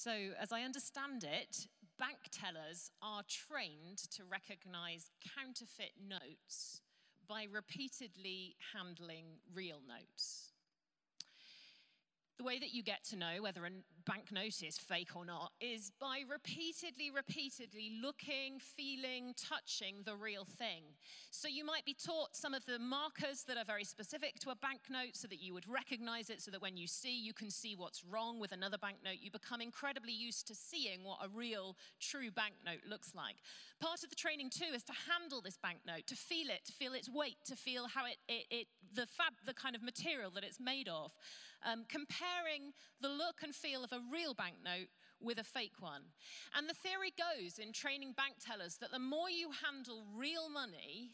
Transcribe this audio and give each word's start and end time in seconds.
So, 0.00 0.12
as 0.40 0.52
I 0.52 0.62
understand 0.62 1.24
it, 1.24 1.66
bank 1.98 2.18
tellers 2.30 2.92
are 3.02 3.24
trained 3.28 3.98
to 4.12 4.22
recognize 4.22 5.10
counterfeit 5.36 5.94
notes 6.08 6.82
by 7.26 7.48
repeatedly 7.52 8.54
handling 8.72 9.40
real 9.52 9.80
notes. 9.88 10.52
The 12.36 12.44
way 12.44 12.60
that 12.60 12.72
you 12.72 12.84
get 12.84 13.02
to 13.06 13.16
know 13.16 13.42
whether 13.42 13.66
a 13.66 13.70
banknote 14.08 14.62
is 14.62 14.78
fake 14.78 15.14
or 15.14 15.26
not 15.26 15.52
is 15.60 15.92
by 16.00 16.22
repeatedly, 16.26 17.10
repeatedly 17.14 17.92
looking, 18.02 18.58
feeling, 18.58 19.34
touching 19.36 19.96
the 20.06 20.16
real 20.16 20.46
thing. 20.46 20.82
So 21.30 21.46
you 21.46 21.62
might 21.62 21.84
be 21.84 21.94
taught 21.94 22.34
some 22.34 22.54
of 22.54 22.64
the 22.64 22.78
markers 22.78 23.44
that 23.46 23.58
are 23.58 23.66
very 23.66 23.84
specific 23.84 24.40
to 24.40 24.50
a 24.50 24.56
banknote 24.56 25.14
so 25.14 25.28
that 25.28 25.42
you 25.42 25.52
would 25.52 25.68
recognize 25.68 26.30
it, 26.30 26.40
so 26.40 26.50
that 26.50 26.62
when 26.62 26.78
you 26.78 26.86
see, 26.86 27.14
you 27.20 27.34
can 27.34 27.50
see 27.50 27.76
what's 27.76 28.02
wrong 28.02 28.40
with 28.40 28.52
another 28.52 28.78
banknote. 28.78 29.18
You 29.20 29.30
become 29.30 29.60
incredibly 29.60 30.12
used 30.12 30.48
to 30.48 30.54
seeing 30.54 31.04
what 31.04 31.18
a 31.22 31.28
real, 31.28 31.76
true 32.00 32.30
banknote 32.30 32.88
looks 32.88 33.14
like. 33.14 33.36
Part 33.78 34.02
of 34.02 34.08
the 34.08 34.16
training, 34.16 34.48
too, 34.48 34.72
is 34.74 34.84
to 34.84 34.92
handle 35.12 35.42
this 35.42 35.58
banknote, 35.58 36.06
to 36.06 36.16
feel 36.16 36.48
it, 36.48 36.64
to 36.64 36.72
feel 36.72 36.94
its 36.94 37.10
weight, 37.10 37.36
to 37.44 37.56
feel 37.56 37.88
how 37.88 38.06
it, 38.06 38.16
it, 38.26 38.46
it 38.50 38.66
the 38.94 39.06
fab, 39.06 39.34
the 39.44 39.52
kind 39.52 39.76
of 39.76 39.82
material 39.82 40.30
that 40.30 40.44
it's 40.44 40.58
made 40.58 40.88
of 40.88 41.12
um, 41.64 41.84
comparing 41.88 42.72
the 43.00 43.08
look 43.08 43.42
and 43.42 43.54
feel 43.54 43.84
of 43.84 43.92
a 43.92 43.97
real 44.10 44.34
banknote 44.34 44.88
with 45.20 45.38
a 45.38 45.44
fake 45.44 45.80
one. 45.80 46.02
And 46.56 46.68
the 46.68 46.74
theory 46.74 47.12
goes 47.16 47.58
in 47.58 47.72
training 47.72 48.14
bank 48.16 48.36
tellers 48.40 48.76
that 48.76 48.92
the 48.92 48.98
more 48.98 49.30
you 49.30 49.50
handle 49.64 50.04
real 50.16 50.48
money, 50.48 51.10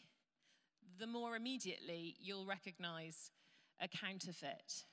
the 0.99 1.07
more 1.07 1.35
immediately 1.35 2.15
you'll 2.19 2.45
recognize 2.45 3.31
a 3.81 3.87
counterfeit. 3.87 4.85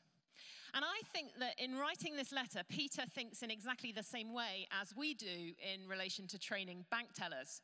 And 0.75 0.85
I 0.85 1.03
think 1.13 1.33
that 1.39 1.55
in 1.59 1.77
writing 1.77 2.17
this 2.17 2.33
letter, 2.33 2.63
Peter 2.69 3.03
thinks 3.15 3.43
in 3.43 3.51
exactly 3.51 3.93
the 3.93 4.03
same 4.03 4.33
way 4.33 4.67
as 4.81 4.97
we 4.97 5.13
do 5.13 5.27
in 5.27 5.87
relation 5.87 6.27
to 6.29 6.39
training 6.39 6.87
bank 6.91 7.09
tellers. 7.15 7.61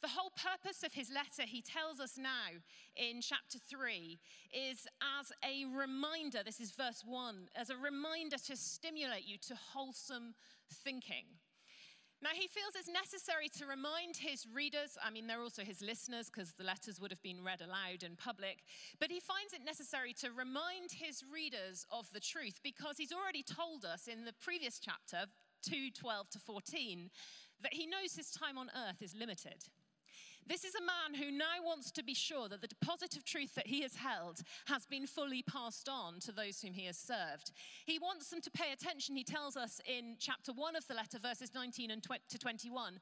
The 0.00 0.08
whole 0.08 0.30
purpose 0.30 0.84
of 0.84 0.92
his 0.92 1.10
letter, 1.10 1.42
he 1.42 1.60
tells 1.60 1.98
us 1.98 2.16
now 2.16 2.62
in 2.94 3.20
chapter 3.20 3.58
3, 3.58 4.18
is 4.52 4.86
as 5.02 5.32
a 5.42 5.64
reminder, 5.76 6.42
this 6.44 6.60
is 6.60 6.70
verse 6.70 7.02
1, 7.04 7.48
as 7.56 7.68
a 7.68 7.76
reminder 7.76 8.36
to 8.46 8.56
stimulate 8.56 9.26
you 9.26 9.38
to 9.48 9.56
wholesome 9.56 10.34
thinking. 10.70 11.42
Now, 12.20 12.30
he 12.32 12.48
feels 12.48 12.74
it's 12.74 12.88
necessary 12.88 13.48
to 13.58 13.66
remind 13.66 14.16
his 14.16 14.46
readers, 14.52 14.98
I 15.02 15.10
mean, 15.10 15.28
they're 15.28 15.42
also 15.42 15.62
his 15.62 15.80
listeners 15.80 16.30
because 16.30 16.52
the 16.54 16.64
letters 16.64 17.00
would 17.00 17.12
have 17.12 17.22
been 17.22 17.44
read 17.44 17.60
aloud 17.60 18.02
in 18.02 18.16
public, 18.16 18.64
but 18.98 19.10
he 19.10 19.20
finds 19.20 19.52
it 19.52 19.64
necessary 19.64 20.12
to 20.14 20.30
remind 20.30 20.90
his 20.90 21.22
readers 21.32 21.86
of 21.90 22.10
the 22.12 22.18
truth 22.20 22.58
because 22.62 22.98
he's 22.98 23.12
already 23.12 23.44
told 23.44 23.84
us 23.84 24.08
in 24.08 24.24
the 24.24 24.32
previous 24.32 24.80
chapter, 24.80 25.30
2 25.62 25.90
12 25.90 26.30
to 26.30 26.38
14, 26.38 27.10
that 27.62 27.74
he 27.74 27.86
knows 27.86 28.14
his 28.14 28.30
time 28.30 28.58
on 28.58 28.70
earth 28.74 29.00
is 29.00 29.14
limited. 29.14 29.70
This 30.48 30.64
is 30.64 30.74
a 30.74 30.80
man 30.80 31.22
who 31.22 31.30
now 31.30 31.62
wants 31.62 31.90
to 31.90 32.02
be 32.02 32.14
sure 32.14 32.48
that 32.48 32.62
the 32.62 32.68
deposit 32.68 33.16
of 33.18 33.24
truth 33.24 33.54
that 33.54 33.66
he 33.66 33.82
has 33.82 33.96
held 33.96 34.40
has 34.66 34.86
been 34.86 35.06
fully 35.06 35.42
passed 35.42 35.90
on 35.90 36.20
to 36.20 36.32
those 36.32 36.62
whom 36.62 36.72
he 36.72 36.86
has 36.86 36.96
served. 36.96 37.52
He 37.84 37.98
wants 37.98 38.30
them 38.30 38.40
to 38.40 38.50
pay 38.50 38.72
attention, 38.72 39.14
he 39.14 39.24
tells 39.24 39.58
us 39.58 39.78
in 39.86 40.16
chapter 40.18 40.52
1 40.52 40.74
of 40.74 40.86
the 40.88 40.94
letter, 40.94 41.18
verses 41.18 41.50
19 41.54 41.90
and 41.90 42.02
to 42.02 42.38
21, 42.38 42.98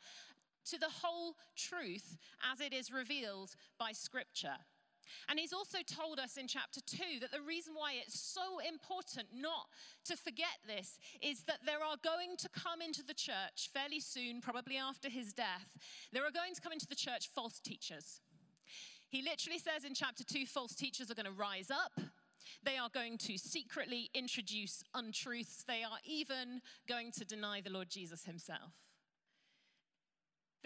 to 0.70 0.78
the 0.78 0.90
whole 0.90 1.36
truth 1.56 2.16
as 2.52 2.60
it 2.60 2.72
is 2.72 2.92
revealed 2.92 3.54
by 3.78 3.92
Scripture. 3.92 4.56
And 5.28 5.38
he's 5.38 5.52
also 5.52 5.78
told 5.86 6.18
us 6.18 6.36
in 6.36 6.48
chapter 6.48 6.80
2 6.80 7.20
that 7.20 7.32
the 7.32 7.40
reason 7.40 7.74
why 7.74 7.94
it's 7.94 8.18
so 8.18 8.58
important 8.66 9.28
not 9.34 9.68
to 10.06 10.16
forget 10.16 10.58
this 10.66 10.98
is 11.22 11.44
that 11.44 11.64
there 11.64 11.82
are 11.82 11.96
going 12.02 12.36
to 12.38 12.48
come 12.48 12.80
into 12.80 13.02
the 13.02 13.14
church 13.14 13.70
fairly 13.72 14.00
soon, 14.00 14.40
probably 14.40 14.76
after 14.76 15.08
his 15.08 15.32
death, 15.32 15.76
there 16.12 16.26
are 16.26 16.32
going 16.32 16.54
to 16.54 16.60
come 16.60 16.72
into 16.72 16.86
the 16.86 16.94
church 16.94 17.30
false 17.34 17.60
teachers. 17.60 18.20
He 19.08 19.22
literally 19.22 19.58
says 19.58 19.84
in 19.84 19.94
chapter 19.94 20.24
2 20.24 20.46
false 20.46 20.74
teachers 20.74 21.10
are 21.10 21.14
going 21.14 21.26
to 21.26 21.32
rise 21.32 21.70
up. 21.70 22.00
They 22.62 22.76
are 22.76 22.90
going 22.92 23.18
to 23.18 23.38
secretly 23.38 24.10
introduce 24.14 24.82
untruths. 24.94 25.64
They 25.66 25.82
are 25.82 25.98
even 26.04 26.60
going 26.88 27.12
to 27.12 27.24
deny 27.24 27.60
the 27.60 27.70
Lord 27.70 27.88
Jesus 27.90 28.24
himself. 28.24 28.72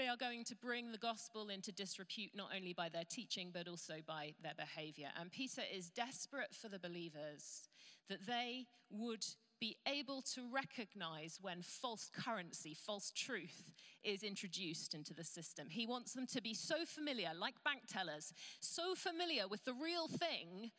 They 0.01 0.09
are 0.09 0.17
going 0.17 0.45
to 0.45 0.57
bring 0.57 0.93
the 0.93 0.99
gospel 0.99 1.51
into 1.51 1.73
disrepute 1.73 2.31
not 2.35 2.53
only 2.57 2.73
by 2.73 2.89
their 2.89 3.05
teaching, 3.05 3.51
but 3.53 3.69
also 3.69 3.97
by 4.07 4.33
their 4.43 4.55
behavior. 4.57 5.09
And 5.21 5.31
Peter 5.31 5.61
is 5.71 5.91
desperate 5.91 6.55
for 6.55 6.71
the 6.71 6.79
believers 6.79 7.69
that 8.09 8.27
they 8.27 8.65
would 8.89 9.27
be 9.61 9.77
able 9.87 10.23
to 10.35 10.49
recognize 10.51 11.39
when 11.43 11.61
false 11.61 12.09
currency, 12.11 12.73
false 12.73 13.13
truth 13.15 13.73
is 14.03 14.23
introduced 14.23 14.95
into 14.95 15.13
the 15.13 15.23
system. 15.23 15.69
He 15.69 15.85
wants 15.85 16.15
them 16.15 16.27
to 16.29 16.41
be 16.41 16.55
so 16.55 16.87
familiar, 16.87 17.33
like 17.39 17.63
bank 17.63 17.83
tellers, 17.87 18.33
so 18.59 18.95
familiar 18.95 19.47
with 19.47 19.67
the 19.67 19.75
real 19.75 20.09
thing 20.09 20.71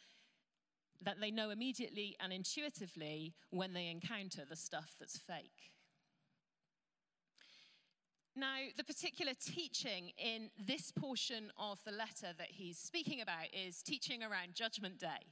that 1.00 1.22
they 1.22 1.30
know 1.30 1.52
immediately 1.52 2.16
and 2.20 2.34
intuitively 2.34 3.36
when 3.52 3.74
they 3.74 3.88
encounter 3.88 4.46
the 4.50 4.56
stuff 4.56 4.96
that's 5.00 5.20
fake. 5.20 5.74
Now, 8.36 8.56
the 8.78 8.86
particular 8.86 9.34
teaching 9.34 10.12
in 10.18 10.50
this 10.58 10.92
portion 10.92 11.52
of 11.59 11.84
the 11.84 11.92
letter 11.92 12.34
that 12.38 12.47
he's 12.47 12.78
speaking 12.78 13.19
about 13.19 13.52
is 13.52 13.84
teaching 13.84 14.24
around 14.24 14.56
Judgment 14.56 15.00
Day. 15.00 15.28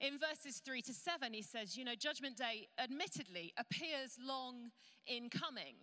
In 0.00 0.18
verses 0.18 0.62
3 0.64 0.80
to 0.82 0.94
7, 0.94 1.34
he 1.34 1.42
says, 1.42 1.76
You 1.76 1.84
know, 1.84 1.94
Judgment 1.94 2.38
Day 2.38 2.68
admittedly 2.82 3.52
appears 3.58 4.16
long 4.18 4.70
in 5.06 5.28
coming. 5.28 5.76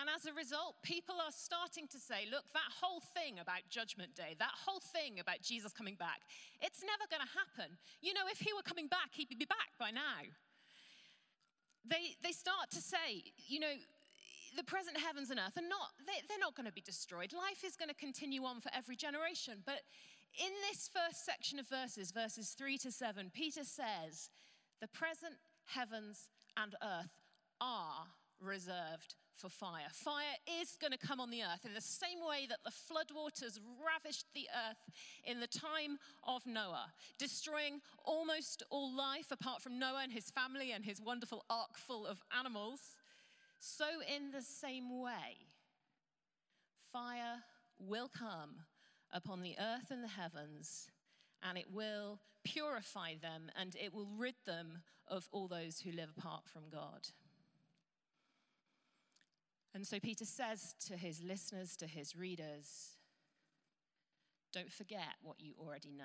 And 0.00 0.08
as 0.08 0.24
a 0.24 0.32
result, 0.32 0.76
people 0.82 1.16
are 1.16 1.32
starting 1.32 1.86
to 1.88 1.98
say, 1.98 2.28
look, 2.30 2.44
that 2.52 2.72
whole 2.80 3.00
thing 3.00 3.38
about 3.40 3.68
Judgment 3.70 4.14
Day, 4.14 4.36
that 4.38 4.52
whole 4.66 4.80
thing 4.80 5.20
about 5.20 5.40
Jesus 5.40 5.72
coming 5.72 5.96
back, 5.96 6.20
it's 6.60 6.84
never 6.84 7.08
going 7.08 7.24
to 7.24 7.32
happen. 7.32 7.76
You 8.00 8.12
know, 8.12 8.28
if 8.30 8.38
he 8.38 8.52
were 8.52 8.64
coming 8.64 8.86
back, 8.86 9.12
he'd 9.12 9.38
be 9.38 9.48
back 9.48 9.72
by 9.78 9.90
now. 9.90 10.28
They, 11.88 12.16
they 12.22 12.32
start 12.32 12.70
to 12.72 12.80
say, 12.80 13.32
you 13.48 13.60
know, 13.60 13.72
the 14.58 14.64
present 14.64 14.98
heavens 14.98 15.30
and 15.30 15.38
earth 15.38 15.56
are 15.56 15.68
not, 15.68 15.94
they, 16.04 16.18
they're 16.28 16.42
not 16.42 16.56
going 16.56 16.66
to 16.66 16.72
be 16.72 16.80
destroyed. 16.80 17.32
Life 17.32 17.62
is 17.64 17.76
going 17.76 17.88
to 17.88 17.94
continue 17.94 18.42
on 18.42 18.60
for 18.60 18.70
every 18.74 18.96
generation. 18.96 19.62
But 19.64 19.86
in 20.34 20.50
this 20.68 20.90
first 20.92 21.24
section 21.24 21.60
of 21.60 21.68
verses, 21.68 22.10
verses 22.10 22.56
3 22.58 22.76
to 22.78 22.90
7, 22.90 23.30
Peter 23.32 23.62
says, 23.62 24.30
the 24.80 24.88
present 24.88 25.34
heavens 25.64 26.28
and 26.56 26.74
earth 26.82 27.22
are 27.60 28.10
reserved 28.40 29.14
for 29.32 29.48
fire. 29.48 29.86
Fire 29.92 30.34
is 30.60 30.76
going 30.80 30.90
to 30.90 30.98
come 30.98 31.20
on 31.20 31.30
the 31.30 31.42
earth 31.42 31.64
in 31.64 31.74
the 31.74 31.80
same 31.80 32.18
way 32.18 32.46
that 32.48 32.58
the 32.64 32.72
floodwaters 32.74 33.60
ravished 33.78 34.26
the 34.34 34.48
earth 34.68 34.90
in 35.24 35.38
the 35.38 35.46
time 35.46 35.98
of 36.26 36.44
Noah, 36.46 36.90
destroying 37.16 37.80
almost 38.04 38.64
all 38.70 38.90
life 38.96 39.30
apart 39.30 39.62
from 39.62 39.78
Noah 39.78 40.00
and 40.02 40.12
his 40.12 40.30
family 40.30 40.72
and 40.72 40.84
his 40.84 41.00
wonderful 41.00 41.44
ark 41.48 41.78
full 41.78 42.06
of 42.06 42.18
animals. 42.36 42.96
So, 43.58 43.84
in 44.14 44.30
the 44.30 44.42
same 44.42 45.00
way, 45.00 45.48
fire 46.92 47.42
will 47.78 48.08
come 48.08 48.62
upon 49.12 49.42
the 49.42 49.56
earth 49.58 49.90
and 49.90 50.02
the 50.02 50.08
heavens, 50.08 50.88
and 51.42 51.58
it 51.58 51.72
will 51.72 52.20
purify 52.44 53.14
them 53.20 53.50
and 53.58 53.76
it 53.76 53.92
will 53.92 54.08
rid 54.16 54.34
them 54.46 54.82
of 55.06 55.28
all 55.32 55.48
those 55.48 55.80
who 55.80 55.92
live 55.92 56.10
apart 56.16 56.42
from 56.46 56.62
God. 56.70 57.08
And 59.74 59.86
so 59.86 60.00
Peter 60.00 60.24
says 60.24 60.74
to 60.86 60.96
his 60.96 61.22
listeners, 61.22 61.76
to 61.76 61.86
his 61.86 62.16
readers, 62.16 62.96
don't 64.52 64.72
forget 64.72 65.16
what 65.22 65.36
you 65.38 65.52
already 65.58 65.92
know. 65.92 66.04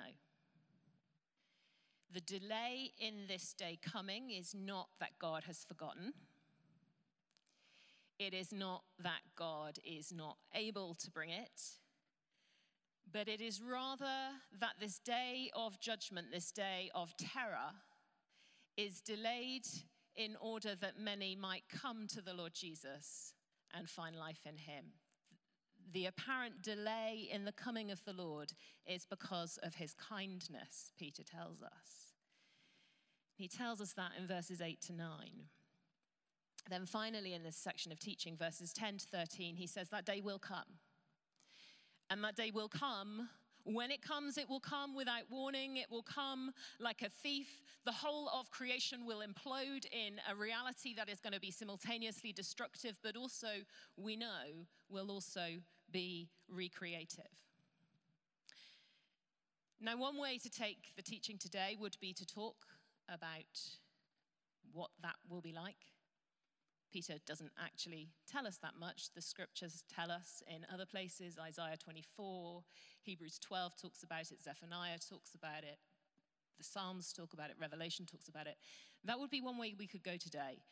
The 2.12 2.20
delay 2.20 2.92
in 2.98 3.26
this 3.26 3.54
day 3.54 3.78
coming 3.82 4.30
is 4.30 4.54
not 4.54 4.88
that 5.00 5.18
God 5.18 5.44
has 5.44 5.64
forgotten. 5.64 6.12
It 8.18 8.32
is 8.32 8.52
not 8.52 8.82
that 9.02 9.20
God 9.36 9.78
is 9.84 10.12
not 10.12 10.36
able 10.54 10.94
to 10.94 11.10
bring 11.10 11.30
it, 11.30 11.60
but 13.12 13.28
it 13.28 13.40
is 13.40 13.60
rather 13.60 14.30
that 14.60 14.74
this 14.80 14.98
day 14.98 15.50
of 15.54 15.80
judgment, 15.80 16.28
this 16.32 16.52
day 16.52 16.90
of 16.94 17.16
terror, 17.16 17.72
is 18.76 19.00
delayed 19.00 19.66
in 20.16 20.36
order 20.40 20.74
that 20.76 20.98
many 20.98 21.34
might 21.34 21.64
come 21.68 22.06
to 22.08 22.22
the 22.22 22.34
Lord 22.34 22.54
Jesus 22.54 23.34
and 23.76 23.88
find 23.88 24.16
life 24.16 24.46
in 24.46 24.58
him. 24.58 24.84
The 25.92 26.06
apparent 26.06 26.62
delay 26.62 27.28
in 27.30 27.44
the 27.44 27.52
coming 27.52 27.90
of 27.90 28.04
the 28.04 28.12
Lord 28.12 28.52
is 28.86 29.06
because 29.08 29.58
of 29.62 29.74
his 29.76 29.94
kindness, 29.94 30.92
Peter 30.98 31.22
tells 31.22 31.62
us. 31.62 32.12
He 33.36 33.48
tells 33.48 33.80
us 33.80 33.92
that 33.94 34.12
in 34.18 34.26
verses 34.26 34.60
8 34.60 34.80
to 34.82 34.92
9. 34.92 35.08
Then 36.70 36.86
finally, 36.86 37.34
in 37.34 37.42
this 37.42 37.56
section 37.56 37.92
of 37.92 37.98
teaching, 37.98 38.36
verses 38.36 38.72
10 38.72 38.98
to 38.98 39.06
13, 39.06 39.56
he 39.56 39.66
says, 39.66 39.90
That 39.90 40.06
day 40.06 40.20
will 40.22 40.38
come. 40.38 40.78
And 42.10 42.22
that 42.24 42.36
day 42.36 42.50
will 42.52 42.68
come 42.68 43.28
When 43.64 43.90
it 43.90 44.02
comes, 44.02 44.36
it 44.36 44.48
will 44.48 44.60
come 44.60 44.94
without 44.94 45.22
warning. 45.30 45.78
It 45.78 45.90
will 45.90 46.02
come 46.02 46.52
like 46.78 47.00
a 47.00 47.08
thief. 47.08 47.62
The 47.86 47.92
whole 47.92 48.28
of 48.28 48.50
creation 48.50 49.06
will 49.06 49.22
implode 49.22 49.86
in 49.90 50.20
a 50.30 50.36
reality 50.36 50.94
that 50.96 51.08
is 51.08 51.18
going 51.18 51.32
to 51.32 51.40
be 51.40 51.50
simultaneously 51.50 52.32
destructive, 52.32 52.98
but 53.02 53.16
also, 53.16 53.48
we 53.96 54.16
know, 54.16 54.66
will 54.90 55.10
also 55.10 55.62
be 55.90 56.28
recreative. 56.46 57.24
Now, 59.80 59.96
one 59.96 60.18
way 60.18 60.38
to 60.38 60.50
take 60.50 60.92
the 60.96 61.02
teaching 61.02 61.38
today 61.38 61.74
would 61.80 61.96
be 62.00 62.12
to 62.12 62.26
talk 62.26 62.56
about 63.08 63.60
what 64.72 64.90
that 65.02 65.16
will 65.28 65.40
be 65.40 65.52
like. 65.52 65.93
Peter 66.94 67.14
doesn't 67.26 67.50
actually 67.58 68.06
tell 68.30 68.46
us 68.46 68.58
that 68.58 68.74
much. 68.78 69.12
The 69.16 69.20
scriptures 69.20 69.82
tell 69.92 70.12
us 70.12 70.44
in 70.46 70.64
other 70.72 70.86
places. 70.86 71.36
Isaiah 71.44 71.76
24, 71.76 72.62
Hebrews 73.02 73.40
12 73.40 73.72
talks 73.82 74.04
about 74.04 74.30
it, 74.30 74.40
Zephaniah 74.40 74.98
talks 75.10 75.34
about 75.34 75.64
it, 75.64 75.78
the 76.56 76.62
Psalms 76.62 77.12
talk 77.12 77.32
about 77.32 77.50
it, 77.50 77.56
Revelation 77.60 78.06
talks 78.06 78.28
about 78.28 78.46
it. 78.46 78.54
That 79.04 79.18
would 79.18 79.30
be 79.30 79.40
one 79.40 79.58
way 79.58 79.74
we 79.76 79.88
could 79.88 80.04
go 80.04 80.16
today. 80.16 80.62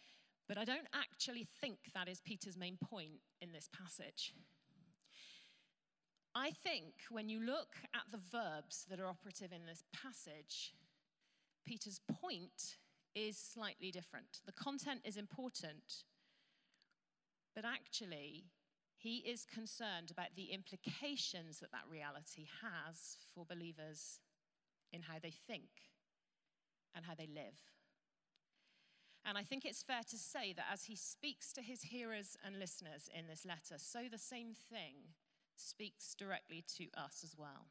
But 0.47 0.59
I 0.59 0.65
don't 0.65 0.87
actually 0.95 1.49
think 1.61 1.79
that 1.93 2.07
is 2.09 2.21
Peter's 2.21 2.57
main 2.57 2.77
point 2.77 3.19
in 3.41 3.51
this 3.51 3.69
passage. 3.77 4.33
I 6.37 6.53
think 6.53 6.95
when 7.11 7.29
you 7.29 7.41
look 7.41 7.75
at 7.97 8.13
the 8.13 8.21
verbs 8.31 8.87
that 8.89 9.01
are 9.01 9.09
operative 9.09 9.51
in 9.51 9.67
this 9.67 9.83
passage, 9.93 10.73
Peter's 11.67 12.01
point 12.21 12.77
is 13.17 13.37
slightly 13.37 13.91
different. 13.91 14.41
The 14.47 14.53
content 14.53 15.01
is 15.05 15.17
important, 15.17 16.05
but 17.55 17.65
actually, 17.65 18.45
he 18.97 19.17
is 19.19 19.45
concerned 19.45 20.11
about 20.11 20.37
the 20.37 20.53
implications 20.53 21.59
that 21.59 21.73
that 21.73 21.91
reality 21.91 22.47
has 22.63 23.17
for 23.35 23.45
believers 23.45 24.21
in 24.93 25.03
how 25.03 25.19
they 25.21 25.31
think 25.33 25.91
and 26.95 27.05
how 27.05 27.15
they 27.15 27.27
live. 27.27 27.59
And 29.25 29.39
I 29.39 29.43
think 29.43 29.65
it's 29.65 29.83
fair 29.83 30.03
to 30.11 30.17
say 30.17 30.53
that 30.53 30.67
as 30.73 30.85
he 30.85 30.97
speaks 30.97 31.53
to 31.53 31.63
his 31.63 31.83
hearers 31.83 32.37
and 32.45 32.59
listeners 32.59 33.09
in 33.17 33.27
this 33.29 33.45
letter, 33.47 33.79
so 33.79 34.01
the 34.11 34.19
same 34.19 34.53
thing 34.71 35.15
speaks 35.57 36.15
directly 36.15 36.65
to 36.77 36.85
us 36.97 37.23
as 37.23 37.37
well. 37.37 37.67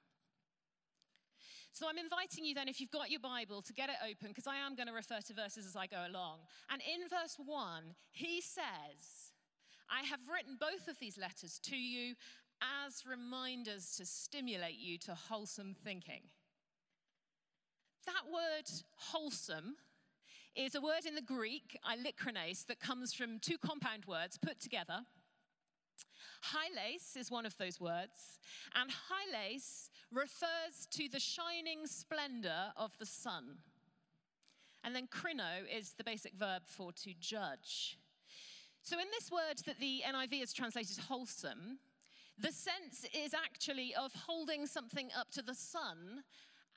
So 1.73 1.87
I'm 1.87 1.97
inviting 1.97 2.43
you 2.43 2.53
then, 2.53 2.67
if 2.67 2.81
you've 2.81 2.91
got 2.91 3.09
your 3.11 3.19
Bible, 3.19 3.61
to 3.61 3.73
get 3.73 3.89
it 3.89 3.95
open, 4.03 4.29
because 4.29 4.47
I 4.47 4.57
am 4.57 4.75
going 4.75 4.87
to 4.87 4.93
refer 4.93 5.19
to 5.27 5.33
verses 5.33 5.65
as 5.65 5.75
I 5.75 5.87
go 5.87 6.05
along. 6.05 6.39
And 6.69 6.81
in 6.81 7.07
verse 7.07 7.37
1, 7.37 7.95
he 8.11 8.41
says, 8.41 9.30
I 9.91 10.03
have 10.03 10.21
written 10.33 10.57
both 10.59 10.87
of 10.87 10.97
these 10.99 11.17
letters 11.17 11.59
to 11.63 11.75
you 11.75 12.15
as 12.85 13.05
reminders 13.05 13.95
to 13.97 14.05
stimulate 14.05 14.77
you 14.77 14.97
to 14.99 15.15
wholesome 15.15 15.75
thinking. 15.83 16.21
That 18.05 18.31
word 18.31 18.69
wholesome 18.95 19.75
is 20.55 20.75
a 20.75 20.81
word 20.81 21.05
in 21.05 21.15
the 21.15 21.21
Greek, 21.21 21.77
eilikrines, 21.85 22.65
that 22.67 22.79
comes 22.79 23.13
from 23.13 23.39
two 23.39 23.57
compound 23.57 24.05
words 24.05 24.37
put 24.37 24.59
together. 24.59 25.01
Hylais 26.53 27.15
is 27.15 27.29
one 27.29 27.45
of 27.45 27.57
those 27.57 27.79
words, 27.79 28.39
and 28.73 28.89
hylais 28.89 29.89
refers 30.11 30.87
to 30.91 31.07
the 31.09 31.19
shining 31.19 31.85
splendor 31.85 32.73
of 32.75 32.97
the 32.97 33.05
sun. 33.05 33.59
And 34.83 34.95
then 34.95 35.07
krino 35.07 35.63
is 35.71 35.93
the 35.97 36.03
basic 36.03 36.33
verb 36.33 36.63
for 36.65 36.91
to 37.03 37.13
judge. 37.19 37.97
So, 38.83 38.97
in 38.99 39.05
this 39.11 39.31
word 39.31 39.59
that 39.65 39.79
the 39.79 40.01
NIV 40.07 40.39
has 40.39 40.53
translated 40.53 40.97
as 40.97 41.05
wholesome, 41.05 41.79
the 42.37 42.51
sense 42.51 43.05
is 43.13 43.33
actually 43.33 43.93
of 43.93 44.11
holding 44.13 44.65
something 44.65 45.09
up 45.17 45.29
to 45.31 45.43
the 45.43 45.53
sun 45.53 46.23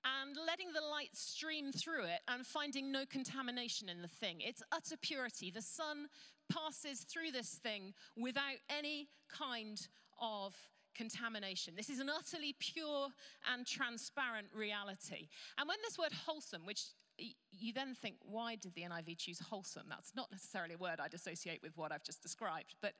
and 0.05 0.37
letting 0.47 0.73
the 0.75 0.83
light 0.83 1.17
stream 1.17 1.73
through 1.73 2.05
it 2.05 2.21
and 2.29 2.47
finding 2.47 2.93
no 2.93 3.06
contamination 3.06 3.89
in 3.89 4.03
the 4.03 4.09
thing. 4.09 4.37
It's 4.41 4.62
utter 4.71 4.97
purity. 5.01 5.51
The 5.51 5.62
sun 5.62 6.09
passes 6.53 7.01
through 7.01 7.31
this 7.31 7.55
thing 7.55 7.95
without 8.17 8.59
any 8.69 9.09
kind 9.29 9.81
of 10.21 10.55
contamination. 10.95 11.75
This 11.75 11.89
is 11.89 12.01
an 12.01 12.11
utterly 12.11 12.55
pure 12.59 13.09
and 13.53 13.67
transparent 13.67 14.49
reality. 14.55 15.29
And 15.59 15.67
when 15.67 15.79
this 15.83 15.99
word 15.99 16.12
wholesome, 16.27 16.67
which 16.67 16.83
you 17.19 17.72
then 17.72 17.94
think, 17.94 18.16
why 18.20 18.56
did 18.56 18.75
the 18.75 18.82
NIV 18.82 19.19
choose 19.19 19.40
wholesome? 19.40 19.87
That's 19.88 20.14
not 20.14 20.31
necessarily 20.31 20.75
a 20.75 20.78
word 20.78 21.00
I'd 21.00 21.14
associate 21.14 21.61
with 21.62 21.76
what 21.76 21.93
I've 21.93 22.02
just 22.02 22.22
described. 22.22 22.75
But 22.81 22.94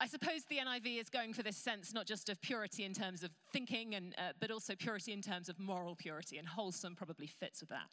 I 0.00 0.06
suppose 0.06 0.44
the 0.44 0.58
NIV 0.58 1.00
is 1.00 1.10
going 1.10 1.32
for 1.32 1.42
this 1.42 1.56
sense 1.56 1.92
not 1.92 2.06
just 2.06 2.28
of 2.28 2.40
purity 2.40 2.84
in 2.84 2.94
terms 2.94 3.24
of 3.24 3.30
thinking, 3.52 3.96
and, 3.96 4.14
uh, 4.16 4.32
but 4.38 4.50
also 4.52 4.76
purity 4.76 5.12
in 5.12 5.22
terms 5.22 5.48
of 5.48 5.58
moral 5.58 5.96
purity, 5.96 6.38
and 6.38 6.46
wholesome 6.46 6.94
probably 6.94 7.26
fits 7.26 7.60
with 7.60 7.70
that. 7.70 7.88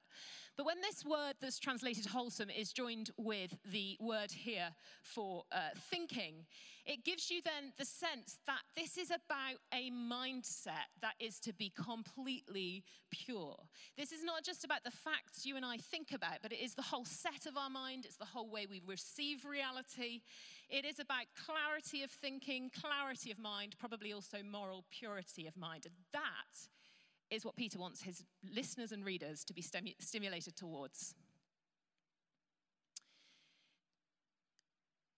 But 0.55 0.67
when 0.67 0.81
this 0.81 1.03
word 1.03 1.33
that's 1.41 1.57
translated 1.57 2.05
wholesome 2.05 2.49
is 2.51 2.71
joined 2.71 3.09
with 3.17 3.57
the 3.65 3.97
word 3.99 4.31
here 4.31 4.69
for 5.01 5.45
uh, 5.51 5.69
thinking, 5.89 6.45
it 6.85 7.03
gives 7.03 7.31
you 7.31 7.41
then 7.43 7.73
the 7.79 7.85
sense 7.85 8.37
that 8.45 8.61
this 8.75 8.97
is 8.97 9.09
about 9.09 9.57
a 9.73 9.89
mindset 9.89 10.93
that 11.01 11.15
is 11.19 11.39
to 11.39 11.53
be 11.53 11.71
completely 11.75 12.83
pure. 13.09 13.57
This 13.97 14.11
is 14.11 14.23
not 14.23 14.43
just 14.43 14.63
about 14.63 14.83
the 14.83 14.91
facts 14.91 15.45
you 15.45 15.55
and 15.55 15.65
I 15.65 15.77
think 15.77 16.11
about, 16.13 16.43
but 16.43 16.51
it 16.51 16.59
is 16.63 16.75
the 16.75 16.83
whole 16.83 17.05
set 17.05 17.47
of 17.47 17.57
our 17.57 17.69
mind, 17.69 18.05
it's 18.05 18.17
the 18.17 18.25
whole 18.25 18.49
way 18.49 18.67
we 18.69 18.81
receive 18.85 19.45
reality. 19.45 20.21
It 20.69 20.85
is 20.85 20.99
about 20.99 21.25
clarity 21.45 22.03
of 22.03 22.11
thinking, 22.11 22.71
clarity 22.71 23.31
of 23.31 23.37
mind, 23.37 23.75
probably 23.79 24.11
also 24.11 24.37
moral 24.43 24.83
purity 24.89 25.47
of 25.47 25.55
mind. 25.55 25.85
And 25.85 25.95
that 26.11 26.69
is 27.29 27.45
what 27.45 27.55
Peter 27.55 27.79
wants 27.79 28.01
his 28.01 28.23
listeners 28.53 28.91
and 28.91 29.05
readers 29.05 29.43
to 29.45 29.53
be 29.53 29.61
stimu- 29.61 29.95
stimulated 29.99 30.55
towards. 30.55 31.15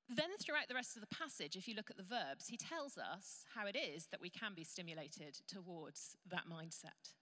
Then, 0.09 0.29
throughout 0.39 0.69
the 0.69 0.75
rest 0.75 0.95
of 0.95 1.01
the 1.01 1.15
passage, 1.15 1.57
if 1.57 1.67
you 1.67 1.75
look 1.75 1.89
at 1.89 1.97
the 1.97 2.03
verbs, 2.03 2.47
he 2.47 2.55
tells 2.55 2.97
us 2.97 3.43
how 3.55 3.67
it 3.67 3.75
is 3.75 4.07
that 4.07 4.21
we 4.21 4.29
can 4.29 4.53
be 4.55 4.63
stimulated 4.63 5.39
towards 5.47 6.15
that 6.29 6.43
mindset. 6.50 7.13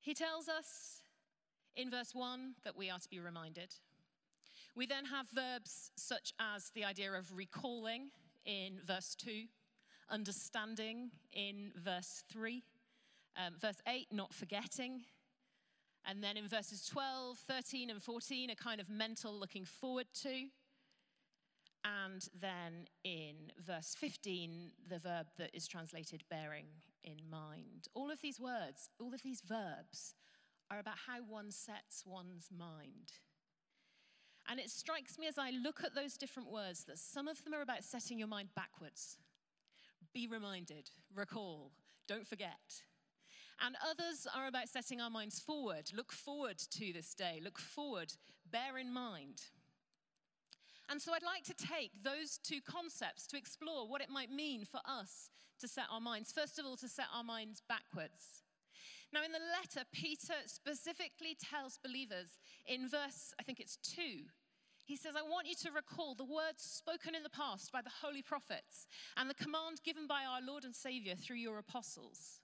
He 0.00 0.14
tells 0.14 0.48
us 0.48 1.02
in 1.76 1.90
verse 1.90 2.14
1 2.14 2.54
that 2.64 2.76
we 2.76 2.88
are 2.88 2.98
to 2.98 3.08
be 3.08 3.20
reminded. 3.20 3.74
We 4.78 4.86
then 4.86 5.06
have 5.06 5.26
verbs 5.30 5.90
such 5.96 6.32
as 6.38 6.70
the 6.70 6.84
idea 6.84 7.12
of 7.12 7.36
recalling 7.36 8.10
in 8.46 8.78
verse 8.86 9.16
2, 9.16 9.46
understanding 10.08 11.10
in 11.32 11.72
verse 11.74 12.22
3, 12.30 12.62
um, 13.36 13.54
verse 13.60 13.80
8, 13.88 14.06
not 14.12 14.32
forgetting. 14.32 15.00
And 16.06 16.22
then 16.22 16.36
in 16.36 16.46
verses 16.46 16.86
12, 16.86 17.38
13, 17.38 17.90
and 17.90 18.00
14, 18.00 18.50
a 18.50 18.54
kind 18.54 18.80
of 18.80 18.88
mental 18.88 19.36
looking 19.36 19.64
forward 19.64 20.06
to. 20.22 20.44
And 21.84 22.28
then 22.40 22.86
in 23.02 23.50
verse 23.58 23.96
15, 23.98 24.70
the 24.88 25.00
verb 25.00 25.26
that 25.38 25.50
is 25.52 25.66
translated 25.66 26.22
bearing 26.30 26.66
in 27.02 27.16
mind. 27.28 27.88
All 27.94 28.12
of 28.12 28.20
these 28.20 28.38
words, 28.38 28.90
all 29.00 29.12
of 29.12 29.24
these 29.24 29.40
verbs 29.40 30.14
are 30.70 30.78
about 30.78 30.98
how 31.08 31.18
one 31.28 31.50
sets 31.50 32.04
one's 32.06 32.48
mind. 32.56 33.14
And 34.50 34.58
it 34.58 34.70
strikes 34.70 35.18
me 35.18 35.26
as 35.26 35.36
I 35.36 35.50
look 35.50 35.84
at 35.84 35.94
those 35.94 36.16
different 36.16 36.50
words 36.50 36.84
that 36.84 36.98
some 36.98 37.28
of 37.28 37.44
them 37.44 37.52
are 37.52 37.60
about 37.60 37.84
setting 37.84 38.18
your 38.18 38.28
mind 38.28 38.48
backwards. 38.56 39.18
Be 40.14 40.26
reminded, 40.26 40.90
recall, 41.14 41.70
don't 42.06 42.26
forget. 42.26 42.82
And 43.60 43.76
others 43.84 44.26
are 44.34 44.46
about 44.46 44.68
setting 44.68 45.00
our 45.00 45.10
minds 45.10 45.38
forward. 45.38 45.90
Look 45.94 46.12
forward 46.12 46.58
to 46.58 46.92
this 46.92 47.12
day. 47.12 47.40
Look 47.42 47.58
forward. 47.58 48.14
Bear 48.50 48.78
in 48.78 48.92
mind. 48.92 49.42
And 50.88 51.02
so 51.02 51.12
I'd 51.12 51.22
like 51.22 51.44
to 51.44 51.66
take 51.66 51.90
those 52.02 52.38
two 52.38 52.60
concepts 52.62 53.26
to 53.26 53.36
explore 53.36 53.86
what 53.86 54.00
it 54.00 54.08
might 54.08 54.30
mean 54.30 54.64
for 54.64 54.80
us 54.86 55.30
to 55.60 55.68
set 55.68 55.84
our 55.92 56.00
minds. 56.00 56.32
First 56.32 56.58
of 56.58 56.64
all, 56.64 56.76
to 56.76 56.88
set 56.88 57.06
our 57.14 57.24
minds 57.24 57.60
backwards. 57.68 58.42
Now, 59.12 59.24
in 59.24 59.32
the 59.32 59.38
letter, 59.38 59.86
Peter 59.92 60.34
specifically 60.46 61.36
tells 61.38 61.78
believers 61.78 62.38
in 62.66 62.88
verse, 62.88 63.34
I 63.40 63.42
think 63.42 63.58
it's 63.58 63.76
two, 63.76 64.28
he 64.88 64.96
says, 64.96 65.12
I 65.14 65.22
want 65.22 65.46
you 65.46 65.54
to 65.54 65.70
recall 65.70 66.14
the 66.14 66.24
words 66.24 66.62
spoken 66.62 67.14
in 67.14 67.22
the 67.22 67.28
past 67.28 67.70
by 67.70 67.82
the 67.82 67.92
holy 68.00 68.22
prophets 68.22 68.86
and 69.18 69.28
the 69.28 69.34
command 69.34 69.82
given 69.84 70.06
by 70.06 70.24
our 70.24 70.40
Lord 70.40 70.64
and 70.64 70.74
Savior 70.74 71.14
through 71.14 71.36
your 71.36 71.58
apostles. 71.58 72.40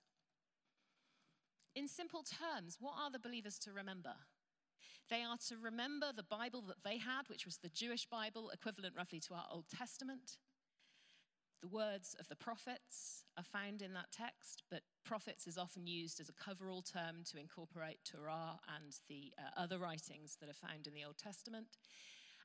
In 1.74 1.88
simple 1.88 2.22
terms, 2.22 2.76
what 2.78 2.96
are 3.02 3.10
the 3.10 3.18
believers 3.18 3.58
to 3.60 3.72
remember? 3.72 4.12
They 5.08 5.22
are 5.22 5.38
to 5.48 5.56
remember 5.56 6.12
the 6.14 6.22
Bible 6.22 6.60
that 6.68 6.84
they 6.84 6.98
had, 6.98 7.28
which 7.28 7.46
was 7.46 7.56
the 7.56 7.70
Jewish 7.70 8.04
Bible, 8.04 8.50
equivalent 8.50 8.94
roughly 8.94 9.20
to 9.20 9.34
our 9.34 9.46
Old 9.50 9.64
Testament. 9.74 10.36
The 11.62 11.68
words 11.68 12.14
of 12.20 12.28
the 12.28 12.36
prophets 12.36 13.24
are 13.38 13.42
found 13.42 13.80
in 13.80 13.94
that 13.94 14.12
text, 14.12 14.64
but 14.70 14.82
prophets 15.02 15.46
is 15.46 15.56
often 15.56 15.86
used 15.86 16.20
as 16.20 16.28
a 16.28 16.34
coverall 16.34 16.82
term 16.82 17.24
to 17.30 17.40
incorporate 17.40 18.00
Torah 18.04 18.60
and 18.76 18.92
the 19.08 19.32
uh, 19.38 19.58
other 19.58 19.78
writings 19.78 20.36
that 20.40 20.50
are 20.50 20.68
found 20.68 20.86
in 20.86 20.92
the 20.92 21.04
Old 21.04 21.16
Testament. 21.16 21.68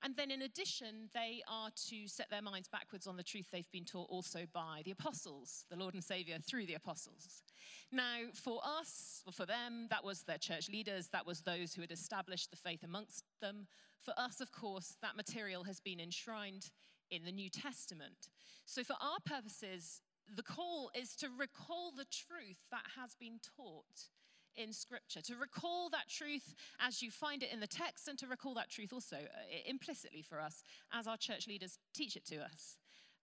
And 0.01 0.15
then, 0.15 0.31
in 0.31 0.41
addition, 0.41 1.09
they 1.13 1.41
are 1.47 1.69
to 1.89 2.07
set 2.07 2.29
their 2.29 2.41
minds 2.41 2.69
backwards 2.69 3.05
on 3.05 3.17
the 3.17 3.23
truth 3.23 3.47
they've 3.51 3.71
been 3.71 3.83
taught 3.83 4.09
also 4.09 4.45
by 4.53 4.81
the 4.85 4.91
apostles, 4.91 5.65
the 5.69 5.75
Lord 5.75 5.93
and 5.93 6.03
Savior 6.03 6.37
through 6.39 6.67
the 6.67 6.75
apostles. 6.75 7.43
Now, 7.91 8.19
for 8.33 8.61
us, 8.63 9.23
or 9.25 9.33
for 9.33 9.45
them, 9.45 9.87
that 9.89 10.05
was 10.05 10.23
their 10.23 10.37
church 10.37 10.69
leaders, 10.69 11.07
that 11.07 11.25
was 11.25 11.41
those 11.41 11.73
who 11.73 11.81
had 11.81 11.91
established 11.91 12.49
the 12.49 12.57
faith 12.57 12.83
amongst 12.83 13.25
them. 13.41 13.67
For 14.01 14.13
us, 14.17 14.39
of 14.39 14.51
course, 14.51 14.95
that 15.01 15.17
material 15.17 15.65
has 15.65 15.81
been 15.81 15.99
enshrined 15.99 16.71
in 17.11 17.25
the 17.25 17.31
New 17.31 17.49
Testament. 17.49 18.29
So, 18.65 18.83
for 18.83 18.95
our 19.01 19.19
purposes, 19.25 20.01
the 20.33 20.43
call 20.43 20.91
is 20.95 21.15
to 21.17 21.27
recall 21.37 21.91
the 21.91 22.05
truth 22.05 22.63
that 22.71 22.85
has 22.95 23.15
been 23.15 23.39
taught 23.57 24.09
in 24.55 24.73
Scripture, 24.73 25.21
to 25.21 25.35
recall 25.35 25.89
that 25.89 26.09
truth 26.09 26.53
as 26.79 27.01
you 27.01 27.11
find 27.11 27.43
it 27.43 27.51
in 27.51 27.59
the 27.59 27.67
text, 27.67 28.07
and 28.07 28.17
to 28.19 28.27
recall 28.27 28.53
that 28.55 28.69
truth 28.69 28.93
also 28.93 29.17
uh, 29.17 29.57
implicitly 29.65 30.21
for 30.21 30.39
us 30.39 30.63
as 30.93 31.07
our 31.07 31.17
church 31.17 31.47
leaders 31.47 31.77
teach 31.93 32.15
it 32.15 32.25
to 32.25 32.37
us. 32.37 32.77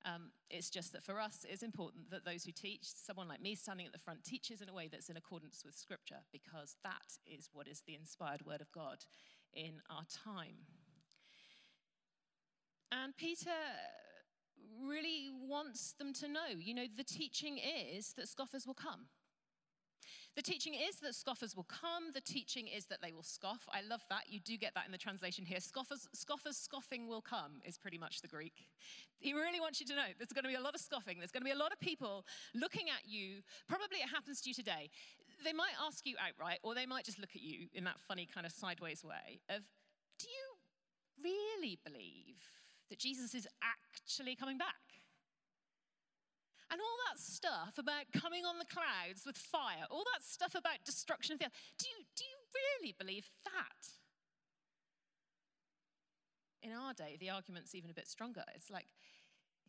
Um, 0.04 0.30
it's 0.50 0.70
just 0.70 0.92
that 0.92 1.02
for 1.02 1.20
us, 1.20 1.44
it's 1.48 1.62
important 1.62 2.10
that 2.10 2.24
those 2.24 2.44
who 2.44 2.52
teach, 2.52 2.82
someone 2.84 3.26
like 3.26 3.42
me 3.42 3.56
standing 3.56 3.86
at 3.86 3.92
the 3.92 3.98
front, 3.98 4.22
teaches 4.22 4.60
in 4.60 4.68
a 4.68 4.74
way 4.74 4.88
that's 4.90 5.08
in 5.08 5.16
accordance 5.16 5.64
with 5.64 5.74
Scripture, 5.74 6.20
because 6.32 6.76
that 6.84 7.18
is 7.26 7.50
what 7.52 7.66
is 7.66 7.82
the 7.86 7.94
inspired 7.94 8.46
Word 8.46 8.60
of 8.60 8.70
God 8.70 8.98
in 9.52 9.80
our 9.90 10.04
time. 10.24 10.66
And 12.92 13.16
Peter 13.16 13.50
really 14.80 15.28
wants 15.48 15.94
them 15.98 16.12
to 16.14 16.28
know 16.28 16.46
you 16.58 16.74
know, 16.74 16.86
the 16.96 17.04
teaching 17.04 17.58
is 17.58 18.12
that 18.16 18.28
scoffers 18.28 18.66
will 18.66 18.74
come. 18.74 19.06
The 20.36 20.42
teaching 20.42 20.74
is 20.74 20.96
that 20.96 21.14
scoffers 21.14 21.56
will 21.56 21.64
come. 21.64 22.12
The 22.12 22.20
teaching 22.20 22.68
is 22.68 22.84
that 22.86 23.00
they 23.00 23.10
will 23.10 23.22
scoff. 23.22 23.66
I 23.72 23.80
love 23.80 24.04
that. 24.10 24.24
You 24.28 24.38
do 24.38 24.58
get 24.58 24.74
that 24.74 24.84
in 24.84 24.92
the 24.92 24.98
translation 24.98 25.46
here. 25.46 25.60
Scoffers, 25.60 26.06
scoffers 26.12 26.58
scoffing 26.58 27.08
will 27.08 27.22
come 27.22 27.62
is 27.64 27.78
pretty 27.78 27.96
much 27.96 28.20
the 28.20 28.28
Greek. 28.28 28.66
He 29.18 29.32
really 29.32 29.60
wants 29.60 29.80
you 29.80 29.86
to 29.86 29.94
know 29.94 30.04
there's 30.18 30.34
going 30.34 30.44
to 30.44 30.50
be 30.50 30.54
a 30.54 30.60
lot 30.60 30.74
of 30.74 30.80
scoffing. 30.82 31.18
There's 31.18 31.30
going 31.30 31.40
to 31.40 31.46
be 31.46 31.56
a 31.56 31.58
lot 31.58 31.72
of 31.72 31.80
people 31.80 32.26
looking 32.54 32.88
at 32.90 33.10
you. 33.10 33.40
Probably 33.66 33.98
it 33.98 34.10
happens 34.12 34.42
to 34.42 34.50
you 34.50 34.54
today. 34.54 34.90
They 35.42 35.54
might 35.54 35.72
ask 35.86 36.04
you 36.04 36.16
outright, 36.20 36.58
or 36.62 36.74
they 36.74 36.86
might 36.86 37.06
just 37.06 37.18
look 37.18 37.30
at 37.34 37.40
you 37.40 37.68
in 37.72 37.84
that 37.84 37.98
funny 37.98 38.28
kind 38.32 38.44
of 38.44 38.52
sideways 38.52 39.02
way 39.02 39.40
of, 39.48 39.62
do 40.18 40.26
you 40.28 41.24
really 41.24 41.78
believe 41.82 42.36
that 42.90 42.98
Jesus 42.98 43.34
is 43.34 43.48
actually 43.62 44.34
coming 44.34 44.58
back? 44.58 44.74
And 46.70 46.80
all 46.80 46.98
that 47.08 47.20
stuff 47.20 47.78
about 47.78 48.10
coming 48.12 48.44
on 48.44 48.58
the 48.58 48.66
clouds 48.66 49.22
with 49.24 49.36
fire, 49.36 49.86
all 49.90 50.04
that 50.14 50.24
stuff 50.26 50.54
about 50.54 50.82
destruction 50.84 51.34
of 51.34 51.38
the 51.38 51.46
earth, 51.46 51.60
do 51.78 51.86
you, 51.88 52.04
do 52.16 52.24
you 52.24 52.38
really 52.54 52.94
believe 52.98 53.30
that? 53.44 53.86
In 56.62 56.72
our 56.72 56.92
day, 56.92 57.16
the 57.20 57.30
argument's 57.30 57.74
even 57.74 57.90
a 57.90 57.94
bit 57.94 58.08
stronger. 58.08 58.42
It's 58.54 58.70
like, 58.70 58.86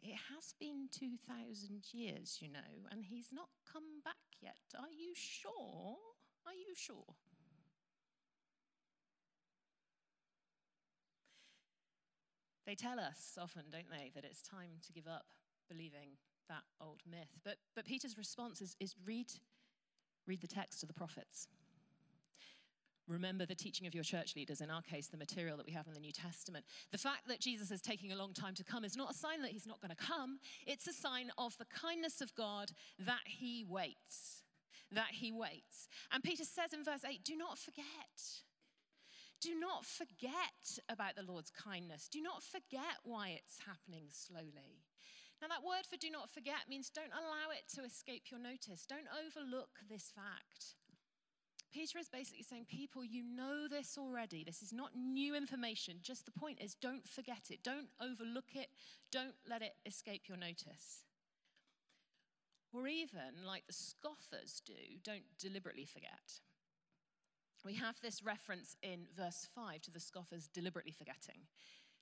it 0.02 0.16
has 0.34 0.54
been 0.60 0.90
2,000 0.92 1.94
years, 1.94 2.40
you 2.42 2.50
know, 2.50 2.90
and 2.90 3.04
he's 3.04 3.30
not 3.32 3.50
come 3.72 4.02
back 4.04 4.42
yet. 4.42 4.58
Are 4.76 4.92
you 4.92 5.14
sure? 5.14 5.98
Are 6.46 6.54
you 6.54 6.74
sure? 6.76 7.14
They 12.66 12.76
tell 12.76 13.00
us 13.00 13.38
often, 13.40 13.64
don't 13.72 13.90
they, 13.90 14.12
that 14.14 14.26
it's 14.26 14.42
time 14.42 14.82
to 14.86 14.94
give 14.94 15.08
up 15.08 15.28
believing 15.70 16.18
that 16.50 16.64
old 16.82 17.02
myth. 17.10 17.40
But, 17.44 17.58
but 17.76 17.86
Peter's 17.86 18.18
response 18.18 18.62
is, 18.62 18.76
is 18.80 18.96
read, 19.06 19.28
read 20.26 20.42
the 20.42 20.48
text 20.48 20.84
of 20.84 20.88
the 20.88 20.94
prophets. 20.94 21.48
Remember 23.08 23.46
the 23.46 23.56
teaching 23.56 23.88
of 23.88 23.96
your 23.96 24.04
church 24.04 24.36
leaders, 24.36 24.60
in 24.60 24.70
our 24.70 24.82
case, 24.82 25.08
the 25.08 25.18
material 25.18 25.56
that 25.56 25.66
we 25.66 25.72
have 25.72 25.88
in 25.88 25.94
the 25.94 26.00
New 26.00 26.12
Testament. 26.12 26.66
The 26.92 26.98
fact 26.98 27.28
that 27.30 27.40
Jesus 27.40 27.72
is 27.72 27.82
taking 27.82 28.12
a 28.12 28.18
long 28.18 28.34
time 28.34 28.54
to 28.56 28.66
come 28.66 28.84
is 28.84 28.98
not 28.98 29.12
a 29.12 29.14
sign 29.14 29.42
that 29.44 29.52
he's 29.52 29.66
not 29.66 29.80
going 29.82 29.96
to 29.96 30.04
come, 30.04 30.40
it's 30.66 30.88
a 30.88 30.94
sign 30.94 31.32
of 31.38 31.58
the 31.58 31.66
kindness 31.66 32.20
of 32.20 32.36
God 32.36 32.72
that 33.00 33.24
he 33.26 33.64
waits. 33.68 34.44
That 34.92 35.12
he 35.12 35.32
waits. 35.32 35.88
And 36.12 36.24
Peter 36.24 36.44
says 36.44 36.74
in 36.74 36.84
verse 36.84 37.06
8 37.10 37.24
do 37.24 37.38
not 37.38 37.58
forget. 37.58 37.86
Do 39.40 39.58
not 39.58 39.86
forget 39.86 40.80
about 40.90 41.16
the 41.16 41.32
Lord's 41.32 41.52
kindness. 41.52 42.10
Do 42.10 42.22
not 42.22 42.42
forget 42.42 42.98
why 43.04 43.30
it's 43.30 43.60
happening 43.68 44.06
slowly. 44.10 44.84
Now, 45.42 45.48
that 45.50 45.64
word 45.64 45.86
for 45.90 45.98
do 45.98 46.10
not 46.10 46.30
forget 46.30 46.70
means 46.70 46.90
don't 46.90 47.14
allow 47.14 47.54
it 47.54 47.70
to 47.76 47.86
escape 47.86 48.32
your 48.32 48.40
notice. 48.40 48.86
Don't 48.88 49.08
overlook 49.14 49.70
this 49.88 50.12
fact. 50.16 50.76
Peter 51.72 52.00
is 52.00 52.10
basically 52.10 52.44
saying, 52.44 52.66
People, 52.68 53.04
you 53.04 53.24
know 53.24 53.68
this 53.68 53.98
already. 53.98 54.44
This 54.44 54.64
is 54.64 54.74
not 54.74 54.96
new 54.96 55.36
information. 55.36 55.98
Just 56.02 56.26
the 56.26 56.32
point 56.32 56.60
is, 56.60 56.74
don't 56.74 57.08
forget 57.08 57.52
it. 57.52 57.62
Don't 57.62 57.90
overlook 58.02 58.56
it. 58.56 58.70
Don't 59.12 59.36
let 59.48 59.62
it 59.62 59.76
escape 59.86 60.24
your 60.28 60.38
notice. 60.38 61.06
Or 62.74 62.88
even, 62.88 63.46
like 63.46 63.68
the 63.68 63.74
scoffers 63.74 64.62
do, 64.66 64.74
don't 65.04 65.24
deliberately 65.40 65.86
forget. 65.86 66.42
We 67.66 67.76
have 67.76 68.00
this 68.02 68.24
reference 68.24 68.76
in 68.82 69.08
verse 69.16 69.48
5 69.54 69.82
to 69.84 69.92
the 69.92 70.00
scoffers 70.00 70.48
deliberately 70.48 70.92
forgetting. 70.92 71.48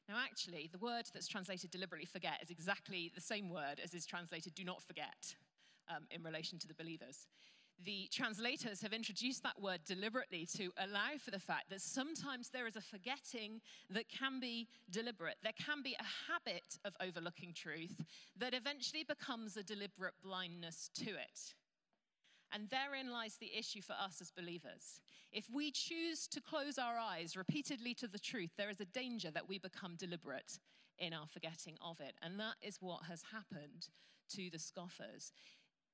Now, 0.07 0.15
actually, 0.23 0.69
the 0.71 0.77
word 0.77 1.05
that's 1.13 1.27
translated 1.27 1.71
deliberately 1.71 2.05
forget 2.05 2.39
is 2.41 2.51
exactly 2.51 3.11
the 3.15 3.21
same 3.21 3.49
word 3.49 3.79
as 3.83 3.93
is 3.93 4.05
translated 4.05 4.53
do 4.53 4.63
not 4.63 4.83
forget 4.83 5.35
um, 5.89 6.03
in 6.11 6.23
relation 6.23 6.59
to 6.59 6.67
the 6.67 6.75
believers. 6.75 7.27
The 7.83 8.07
translators 8.11 8.81
have 8.81 8.93
introduced 8.93 9.43
that 9.43 9.61
word 9.61 9.81
deliberately 9.85 10.47
to 10.55 10.71
allow 10.77 11.17
for 11.19 11.31
the 11.31 11.39
fact 11.39 11.69
that 11.71 11.81
sometimes 11.81 12.49
there 12.49 12.67
is 12.67 12.77
a 12.77 12.81
forgetting 12.81 13.59
that 13.89 14.07
can 14.07 14.39
be 14.39 14.69
deliberate. 14.89 15.35
There 15.43 15.51
can 15.59 15.81
be 15.83 15.97
a 15.99 16.31
habit 16.31 16.79
of 16.85 16.95
overlooking 17.01 17.53
truth 17.53 18.01
that 18.37 18.53
eventually 18.53 19.03
becomes 19.03 19.57
a 19.57 19.63
deliberate 19.63 20.13
blindness 20.23 20.89
to 20.95 21.09
it. 21.09 21.55
And 22.55 22.69
therein 22.69 23.11
lies 23.11 23.35
the 23.35 23.51
issue 23.53 23.81
for 23.81 23.97
us 24.01 24.21
as 24.21 24.31
believers. 24.31 25.01
If 25.33 25.49
we 25.53 25.71
choose 25.71 26.25
to 26.29 26.39
close 26.39 26.77
our 26.77 26.97
eyes 26.97 27.35
repeatedly 27.35 27.93
to 27.95 28.07
the 28.07 28.17
truth, 28.17 28.51
there 28.57 28.69
is 28.69 28.79
a 28.79 28.85
danger 28.85 29.29
that 29.31 29.49
we 29.49 29.59
become 29.59 29.97
deliberate 29.97 30.57
in 30.97 31.11
our 31.11 31.27
forgetting 31.27 31.75
of 31.81 31.99
it. 31.99 32.15
And 32.21 32.39
that 32.39 32.55
is 32.61 32.77
what 32.79 33.03
has 33.09 33.23
happened 33.33 33.89
to 34.35 34.49
the 34.49 34.57
scoffers. 34.57 35.33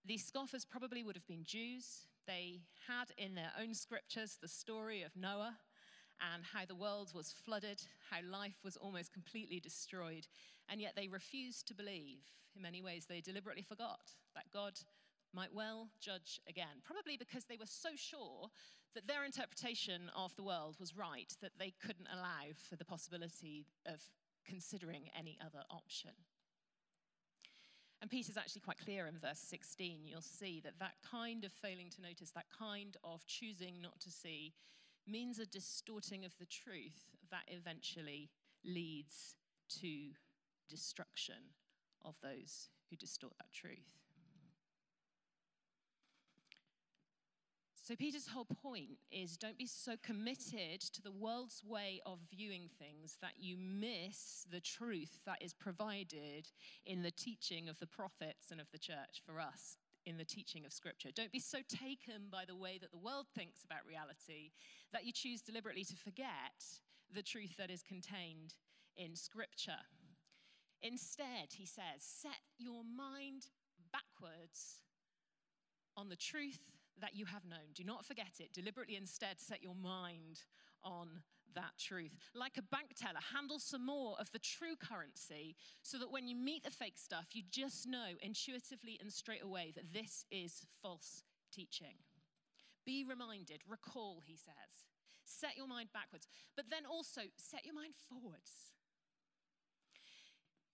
These 0.06 0.24
scoffers 0.24 0.64
probably 0.64 1.02
would 1.02 1.16
have 1.16 1.26
been 1.26 1.44
Jews. 1.44 2.06
They 2.28 2.62
had 2.88 3.06
in 3.18 3.34
their 3.34 3.54
own 3.60 3.74
scriptures 3.74 4.38
the 4.40 4.48
story 4.48 5.02
of 5.02 5.16
Noah 5.16 5.58
and 6.36 6.44
how 6.54 6.66
the 6.68 6.76
world 6.76 7.12
was 7.16 7.34
flooded, 7.44 7.82
how 8.12 8.20
life 8.30 8.60
was 8.64 8.78
almost 8.78 9.14
completely 9.14 9.60
destroyed. 9.60 10.28
And 10.70 10.80
yet 10.80 10.94
they 10.96 11.08
refused 11.08 11.68
to 11.70 11.74
believe. 11.74 12.20
In 12.56 12.62
many 12.62 12.84
ways, 12.84 13.08
they 13.10 13.22
deliberately 13.22 13.64
forgot 13.64 14.12
that 14.36 14.52
God 14.54 14.74
might 15.34 15.54
well 15.54 15.90
judge 16.00 16.40
again, 16.48 16.82
probably 16.84 17.18
because 17.18 17.46
they 17.46 17.58
were 17.58 17.66
so 17.66 17.90
sure 17.96 18.50
that 18.94 19.08
their 19.08 19.24
interpretation 19.24 20.12
of 20.16 20.36
the 20.36 20.44
world 20.44 20.76
was 20.80 20.98
right 20.98 21.34
that 21.42 21.58
they 21.58 21.74
couldn't 21.86 22.08
allow 22.14 22.52
for 22.70 22.76
the 22.76 22.86
possibility 22.86 23.66
of 23.86 24.02
considering 24.46 25.10
any 25.18 25.38
other 25.44 25.64
option. 25.70 26.12
And 28.02 28.10
Peter's 28.10 28.38
actually 28.38 28.62
quite 28.62 28.80
clear 28.84 29.06
in 29.06 29.20
verse 29.20 29.40
16. 29.40 30.00
You'll 30.06 30.22
see 30.22 30.60
that 30.64 30.80
that 30.80 30.96
kind 31.10 31.46
of 31.46 31.52
failing 31.52 31.90
to 31.92 32.02
notice, 32.02 32.32
that 32.32 32.48
kind 32.58 32.98
of 33.04 33.26
choosing 33.28 33.76
not 33.82 34.00
to 34.02 34.10
see, 34.10 34.54
means 35.08 35.38
a 35.38 35.46
distorting 35.46 36.26
of 36.26 36.36
the 36.40 36.48
truth 36.48 37.16
that 37.30 37.44
eventually 37.48 38.30
leads 38.66 39.36
to 39.80 40.10
destruction 40.68 41.54
of 42.04 42.16
those 42.24 42.70
who 42.90 42.96
distort 42.96 43.34
that 43.38 43.52
truth. 43.54 44.01
So, 47.84 47.96
Peter's 47.96 48.28
whole 48.28 48.46
point 48.46 49.00
is 49.12 49.38
don't 49.38 49.58
be 49.58 49.66
so 49.66 49.94
committed 50.04 50.82
to 50.82 51.02
the 51.02 51.12
world's 51.12 51.64
way 51.66 52.00
of 52.06 52.20
viewing 52.30 52.70
things 52.78 53.18
that 53.22 53.34
you 53.40 53.58
miss 53.58 54.46
the 54.52 54.60
truth 54.60 55.20
that 55.26 55.42
is 55.42 55.54
provided 55.54 56.48
in 56.86 57.02
the 57.02 57.10
teaching 57.10 57.68
of 57.68 57.80
the 57.80 57.88
prophets 57.88 58.52
and 58.52 58.62
of 58.62 58.68
the 58.72 58.78
church 58.78 59.24
for 59.26 59.40
us 59.40 59.78
in 60.06 60.18
the 60.18 60.24
teaching 60.24 60.64
of 60.64 60.72
Scripture. 60.74 61.10
Don't 61.16 61.32
be 61.32 61.40
so 61.40 61.58
taken 61.68 62.30
by 62.32 62.44
the 62.46 62.56
way 62.56 62.78
that 62.80 62.92
the 62.92 63.00
world 63.00 63.26
thinks 63.34 63.64
about 63.64 63.80
reality 63.88 64.52
that 64.94 65.04
you 65.04 65.12
choose 65.12 65.42
deliberately 65.42 65.84
to 65.84 65.96
forget 65.96 66.64
the 67.12 67.24
truth 67.24 67.56
that 67.58 67.72
is 67.72 67.82
contained 67.82 68.54
in 68.96 69.16
Scripture. 69.16 69.82
Instead, 70.84 71.50
he 71.56 71.66
says, 71.66 71.98
set 72.00 72.42
your 72.60 72.84
mind 72.84 73.48
backwards 73.92 74.82
on 75.98 76.10
the 76.10 76.16
truth 76.16 76.60
that 77.02 77.16
you 77.16 77.26
have 77.26 77.46
known. 77.46 77.74
Do 77.74 77.84
not 77.84 78.06
forget 78.06 78.40
it. 78.40 78.54
Deliberately 78.54 78.96
instead 78.96 79.40
set 79.40 79.62
your 79.62 79.76
mind 79.76 80.42
on 80.84 81.22
that 81.56 81.78
truth. 81.78 82.12
Like 82.34 82.58
a 82.58 82.62
bank 82.62 82.96
teller, 82.96 83.20
handle 83.34 83.60
some 83.60 83.86
more 83.86 84.16
of 84.20 84.32
the 84.32 84.40
true 84.40 84.76
currency 84.76 85.56
so 85.82 85.98
that 85.98 86.12
when 86.12 86.28
you 86.28 86.36
meet 86.36 86.64
the 86.64 86.72
fake 86.72 86.98
stuff, 86.98 87.28
you 87.34 87.44
just 87.50 87.88
know 87.88 88.16
intuitively 88.22 88.98
and 89.02 89.12
straight 89.12 89.44
away 89.44 89.74
that 89.76 89.94
this 89.94 90.26
is 90.32 90.66
false 90.82 91.24
teaching. 91.52 91.96
Be 92.86 93.06
reminded, 93.08 93.62
recall, 93.68 94.22
he 94.26 94.36
says. 94.36 94.88
Set 95.24 95.56
your 95.56 95.68
mind 95.68 95.90
backwards, 95.94 96.28
but 96.56 96.66
then 96.70 96.86
also 96.90 97.22
set 97.38 97.66
your 97.66 97.76
mind 97.76 97.94
forwards. 98.10 98.74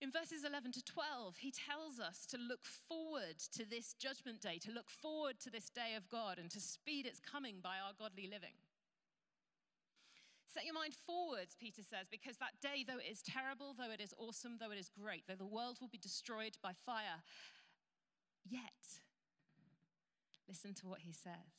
In 0.00 0.12
verses 0.12 0.44
11 0.44 0.72
to 0.72 0.84
12, 0.84 1.36
he 1.38 1.50
tells 1.50 1.98
us 1.98 2.24
to 2.26 2.38
look 2.38 2.64
forward 2.64 3.38
to 3.52 3.68
this 3.68 3.94
judgment 3.94 4.40
day, 4.40 4.58
to 4.58 4.70
look 4.70 4.88
forward 4.88 5.40
to 5.40 5.50
this 5.50 5.70
day 5.70 5.94
of 5.96 6.08
God, 6.08 6.38
and 6.38 6.48
to 6.50 6.60
speed 6.60 7.04
its 7.04 7.18
coming 7.18 7.56
by 7.60 7.82
our 7.84 7.92
godly 7.98 8.28
living. 8.30 8.54
Set 10.46 10.64
your 10.64 10.74
mind 10.74 10.94
forwards, 10.94 11.56
Peter 11.60 11.82
says, 11.82 12.06
because 12.10 12.38
that 12.38 12.60
day, 12.62 12.84
though 12.86 12.98
it 12.98 13.10
is 13.10 13.22
terrible, 13.22 13.74
though 13.76 13.90
it 13.92 14.00
is 14.00 14.14
awesome, 14.18 14.56
though 14.58 14.70
it 14.70 14.78
is 14.78 14.88
great, 14.88 15.24
though 15.26 15.34
the 15.34 15.44
world 15.44 15.78
will 15.80 15.88
be 15.88 15.98
destroyed 15.98 16.56
by 16.62 16.72
fire, 16.72 17.20
yet, 18.48 19.02
listen 20.48 20.74
to 20.74 20.86
what 20.86 21.00
he 21.00 21.12
says. 21.12 21.58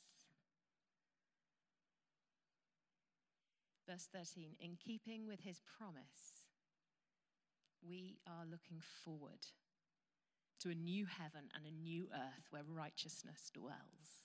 Verse 3.86 4.08
13, 4.12 4.56
in 4.60 4.76
keeping 4.76 5.26
with 5.26 5.40
his 5.40 5.60
promise, 5.78 6.39
we 7.86 8.18
are 8.26 8.44
looking 8.44 8.80
forward 9.04 9.46
to 10.60 10.70
a 10.70 10.74
new 10.74 11.06
heaven 11.06 11.48
and 11.54 11.66
a 11.66 11.70
new 11.70 12.08
earth 12.12 12.46
where 12.50 12.62
righteousness 12.66 13.50
dwells. 13.52 14.24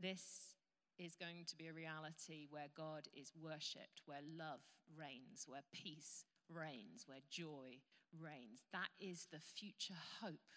This 0.00 0.54
is 0.98 1.14
going 1.14 1.44
to 1.46 1.56
be 1.56 1.66
a 1.66 1.72
reality 1.72 2.46
where 2.48 2.68
God 2.74 3.08
is 3.14 3.32
worshipped, 3.34 4.02
where 4.04 4.20
love 4.22 4.60
reigns, 4.96 5.44
where 5.46 5.64
peace 5.72 6.24
reigns, 6.48 7.04
where 7.06 7.20
joy 7.30 7.80
reigns. 8.18 8.64
That 8.72 8.88
is 8.98 9.28
the 9.30 9.40
future 9.40 10.00
hope 10.22 10.52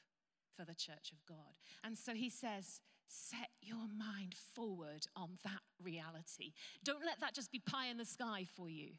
for 0.55 0.65
the 0.65 0.75
church 0.75 1.11
of 1.11 1.25
God. 1.27 1.55
And 1.83 1.97
so 1.97 2.13
he 2.13 2.29
says, 2.29 2.81
set 3.07 3.49
your 3.61 3.87
mind 3.97 4.35
forward 4.55 5.05
on 5.15 5.37
that 5.43 5.61
reality. 5.81 6.53
Don't 6.83 7.05
let 7.05 7.19
that 7.19 7.33
just 7.33 7.51
be 7.51 7.59
pie 7.59 7.87
in 7.87 7.97
the 7.97 8.05
sky 8.05 8.45
for 8.55 8.69
you. 8.69 8.91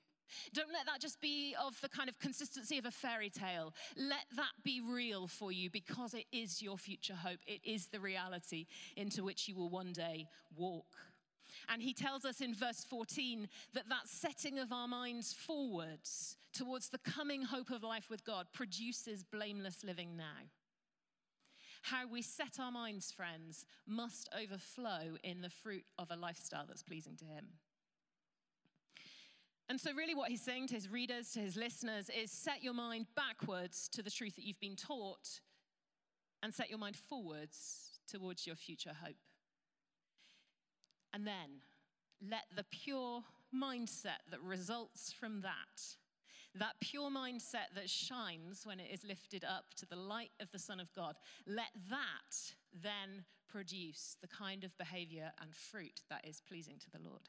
Don't 0.53 0.73
let 0.73 0.87
that 0.87 1.01
just 1.01 1.21
be 1.21 1.55
of 1.65 1.81
the 1.81 1.89
kind 1.89 2.09
of 2.09 2.19
consistency 2.19 2.79
of 2.79 2.87
a 2.87 2.91
fairy 2.91 3.31
tale. 3.31 3.75
Let 3.97 4.25
that 4.37 4.53
be 4.63 4.81
real 4.81 5.27
for 5.27 5.53
you 5.53 5.71
because 5.71 6.15
it 6.15 6.27
is 6.33 6.63
your 6.63 6.79
future 6.79 7.15
hope. 7.15 7.41
It 7.47 7.61
is 7.65 7.89
the 7.89 8.01
reality 8.01 8.67
into 8.97 9.23
which 9.23 9.49
you 9.49 9.55
will 9.55 9.69
one 9.69 9.93
day 9.93 10.27
walk. 10.57 10.97
And 11.69 11.83
he 11.83 11.95
tells 11.95 12.25
us 12.25 12.41
in 12.41 12.55
verse 12.55 12.85
14 12.89 13.49
that 13.75 13.89
that 13.89 14.09
setting 14.09 14.59
of 14.59 14.73
our 14.73 14.89
minds 14.89 15.33
forwards 15.33 16.37
towards 16.53 16.89
the 16.89 16.99
coming 16.99 17.43
hope 17.43 17.71
of 17.71 17.83
life 17.83 18.11
with 18.11 18.25
God 18.25 18.47
produces 18.53 19.23
blameless 19.23 19.85
living 19.85 20.17
now. 20.17 20.49
How 21.85 22.07
we 22.11 22.23
set 22.23 22.59
our 22.59 22.73
minds, 22.73 23.13
friends, 23.13 23.67
must 23.87 24.31
overflow 24.35 25.19
in 25.23 25.43
the 25.43 25.51
fruit 25.51 25.85
of 25.99 26.11
a 26.11 26.17
lifestyle 26.17 26.65
that's 26.67 26.83
pleasing 26.83 27.15
to 27.17 27.27
Him. 27.27 27.49
And 29.69 29.79
so, 29.79 29.93
really, 29.93 30.15
what 30.15 30.31
he's 30.31 30.43
saying 30.43 30.69
to 30.69 30.75
his 30.75 30.91
readers, 30.91 31.33
to 31.33 31.41
his 31.41 31.57
listeners, 31.57 32.11
is 32.11 32.31
set 32.31 32.63
your 32.63 32.75
mind 32.75 33.07
backwards 33.15 33.89
to 33.93 34.03
the 34.03 34.11
truth 34.11 34.37
that 34.37 34.45
you've 34.45 34.61
been 34.61 34.77
taught 34.77 35.41
and 36.43 36.55
set 36.55 36.71
your 36.71 36.79
mind 36.79 36.97
forwards 36.97 37.99
towards 38.07 38.47
your 38.47 38.57
future 38.57 38.93
hope. 39.03 39.17
And 41.13 41.27
then 41.27 41.61
let 42.21 42.45
the 42.55 42.65
pure 42.65 43.25
mindset 43.55 44.25
that 44.31 44.41
results 44.43 45.13
from 45.13 45.43
that 45.43 45.97
that 46.59 46.75
pure 46.81 47.11
mindset 47.11 47.75
that 47.75 47.91
shines 47.91 48.65
when 48.65 48.79
it 48.79 48.89
is 48.93 49.05
lifted 49.05 49.45
up 49.45 49.75
to 49.77 49.87
the 49.87 49.97
light 49.97 50.31
of 50.41 50.51
the 50.53 50.59
Son 50.59 50.81
of 50.81 50.93
God, 50.95 51.17
let 51.47 51.71
that 51.91 52.55
then 52.73 53.25
produce 53.49 54.17
the 54.21 54.29
kind 54.29 54.65
of 54.65 54.77
behavior 54.79 55.33
and 55.41 55.55
fruit 55.55 56.01
that 56.11 56.27
is 56.27 56.41
pleasing 56.41 56.77
to 56.79 56.91
the 56.91 56.99
Lord. 56.99 57.29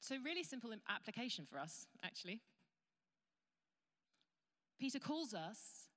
So, 0.00 0.16
really 0.22 0.44
simple 0.44 0.70
application 0.88 1.46
for 1.50 1.58
us, 1.58 1.86
actually. 2.02 2.40
Peter 4.78 4.98
calls 4.98 5.32
us 5.32 5.88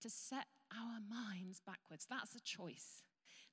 to 0.00 0.08
set 0.08 0.46
our 0.72 1.00
minds 1.10 1.60
backwards. 1.66 2.06
That's 2.08 2.36
a 2.36 2.40
choice. 2.40 3.02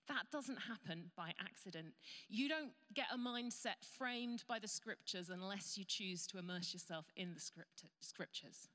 That 0.07 0.29
doesn't 0.31 0.57
happen 0.57 1.11
by 1.17 1.33
accident. 1.41 1.93
You 2.29 2.47
don't 2.47 2.71
get 2.93 3.07
a 3.13 3.17
mindset 3.17 3.83
framed 3.97 4.43
by 4.47 4.59
the 4.59 4.67
scriptures 4.67 5.29
unless 5.29 5.77
you 5.77 5.83
choose 5.83 6.27
to 6.27 6.37
immerse 6.37 6.73
yourself 6.73 7.05
in 7.15 7.33
the 7.33 7.39
scriptures. 7.99 8.69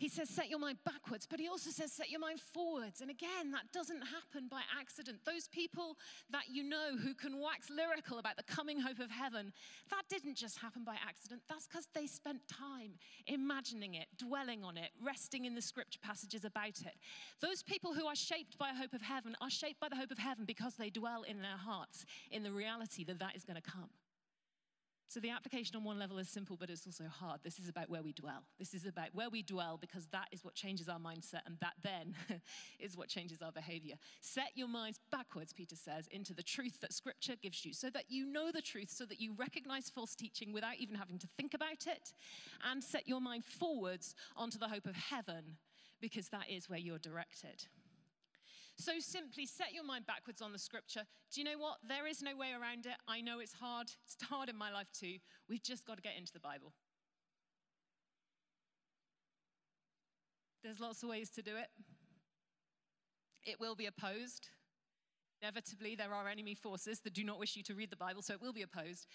He 0.00 0.08
says, 0.08 0.30
set 0.30 0.48
your 0.48 0.58
mind 0.58 0.78
backwards, 0.82 1.26
but 1.30 1.38
he 1.38 1.46
also 1.46 1.68
says, 1.68 1.92
set 1.92 2.08
your 2.08 2.20
mind 2.20 2.40
forwards. 2.40 3.02
And 3.02 3.10
again, 3.10 3.50
that 3.52 3.70
doesn't 3.70 4.00
happen 4.00 4.48
by 4.50 4.62
accident. 4.80 5.18
Those 5.26 5.46
people 5.46 5.98
that 6.30 6.44
you 6.50 6.62
know 6.62 6.96
who 6.96 7.12
can 7.12 7.38
wax 7.38 7.68
lyrical 7.68 8.18
about 8.18 8.38
the 8.38 8.42
coming 8.42 8.80
hope 8.80 8.98
of 8.98 9.10
heaven, 9.10 9.52
that 9.90 10.04
didn't 10.08 10.36
just 10.36 10.56
happen 10.56 10.84
by 10.84 10.94
accident. 11.06 11.42
That's 11.50 11.66
because 11.66 11.86
they 11.94 12.06
spent 12.06 12.48
time 12.48 12.92
imagining 13.26 13.92
it, 13.92 14.06
dwelling 14.16 14.64
on 14.64 14.78
it, 14.78 14.88
resting 15.04 15.44
in 15.44 15.54
the 15.54 15.60
scripture 15.60 16.00
passages 16.02 16.46
about 16.46 16.80
it. 16.80 16.94
Those 17.42 17.62
people 17.62 17.92
who 17.92 18.06
are 18.06 18.16
shaped 18.16 18.56
by 18.56 18.70
a 18.70 18.74
hope 18.74 18.94
of 18.94 19.02
heaven 19.02 19.36
are 19.42 19.50
shaped 19.50 19.80
by 19.80 19.90
the 19.90 19.96
hope 19.96 20.10
of 20.10 20.18
heaven 20.18 20.46
because 20.46 20.76
they 20.76 20.88
dwell 20.88 21.24
in 21.24 21.42
their 21.42 21.58
hearts 21.58 22.06
in 22.30 22.42
the 22.42 22.52
reality 22.52 23.04
that 23.04 23.18
that 23.18 23.36
is 23.36 23.44
going 23.44 23.60
to 23.60 23.70
come. 23.70 23.90
So 25.10 25.18
the 25.18 25.30
application 25.30 25.74
on 25.74 25.82
one 25.82 25.98
level 25.98 26.18
is 26.18 26.28
simple, 26.28 26.56
but 26.56 26.70
it's 26.70 26.86
also 26.86 27.08
hard. 27.08 27.40
This 27.42 27.58
is 27.58 27.68
about 27.68 27.90
where 27.90 28.00
we 28.00 28.12
dwell. 28.12 28.44
This 28.60 28.74
is 28.74 28.86
about 28.86 29.08
where 29.12 29.28
we 29.28 29.42
dwell 29.42 29.76
because 29.76 30.06
that 30.12 30.28
is 30.30 30.44
what 30.44 30.54
changes 30.54 30.88
our 30.88 31.00
mindset, 31.00 31.40
and 31.46 31.56
that 31.60 31.72
then 31.82 32.14
is 32.78 32.96
what 32.96 33.08
changes 33.08 33.42
our 33.42 33.50
behavior. 33.50 33.96
Set 34.20 34.52
your 34.54 34.68
minds 34.68 35.00
backwards, 35.10 35.52
Peter 35.52 35.74
says, 35.74 36.06
into 36.12 36.32
the 36.32 36.44
truth 36.44 36.78
that 36.80 36.92
Scripture 36.92 37.34
gives 37.42 37.64
you 37.64 37.72
so 37.72 37.90
that 37.90 38.04
you 38.08 38.24
know 38.24 38.52
the 38.52 38.62
truth, 38.62 38.88
so 38.88 39.04
that 39.04 39.20
you 39.20 39.34
recognize 39.36 39.90
false 39.90 40.14
teaching 40.14 40.52
without 40.52 40.76
even 40.78 40.94
having 40.94 41.18
to 41.18 41.26
think 41.36 41.54
about 41.54 41.88
it, 41.88 42.12
and 42.70 42.84
set 42.84 43.08
your 43.08 43.20
mind 43.20 43.44
forwards 43.44 44.14
onto 44.36 44.58
the 44.58 44.68
hope 44.68 44.86
of 44.86 44.94
heaven 44.94 45.56
because 46.00 46.28
that 46.28 46.48
is 46.48 46.70
where 46.70 46.78
you're 46.78 46.98
directed. 46.98 47.66
So 48.80 48.92
simply 48.98 49.44
set 49.44 49.74
your 49.74 49.84
mind 49.84 50.06
backwards 50.06 50.40
on 50.40 50.52
the 50.52 50.58
scripture. 50.58 51.02
Do 51.30 51.40
you 51.40 51.44
know 51.44 51.58
what? 51.58 51.76
There 51.86 52.06
is 52.06 52.22
no 52.22 52.34
way 52.34 52.48
around 52.58 52.86
it. 52.86 52.96
I 53.06 53.20
know 53.20 53.38
it's 53.38 53.52
hard. 53.52 53.88
It's 54.06 54.16
hard 54.22 54.48
in 54.48 54.56
my 54.56 54.72
life 54.72 54.88
too. 54.98 55.16
We've 55.50 55.62
just 55.62 55.86
got 55.86 55.96
to 55.96 56.02
get 56.02 56.14
into 56.16 56.32
the 56.32 56.40
Bible. 56.40 56.72
There's 60.64 60.80
lots 60.80 61.02
of 61.02 61.10
ways 61.10 61.28
to 61.30 61.42
do 61.42 61.56
it. 61.56 61.68
It 63.44 63.60
will 63.60 63.74
be 63.74 63.84
opposed. 63.84 64.48
Inevitably, 65.42 65.96
there 65.96 66.14
are 66.14 66.28
enemy 66.28 66.54
forces 66.54 67.00
that 67.00 67.12
do 67.12 67.22
not 67.22 67.38
wish 67.38 67.56
you 67.56 67.62
to 67.64 67.74
read 67.74 67.90
the 67.90 67.96
Bible, 67.96 68.22
so 68.22 68.32
it 68.32 68.40
will 68.40 68.52
be 68.52 68.62
opposed. 68.62 69.06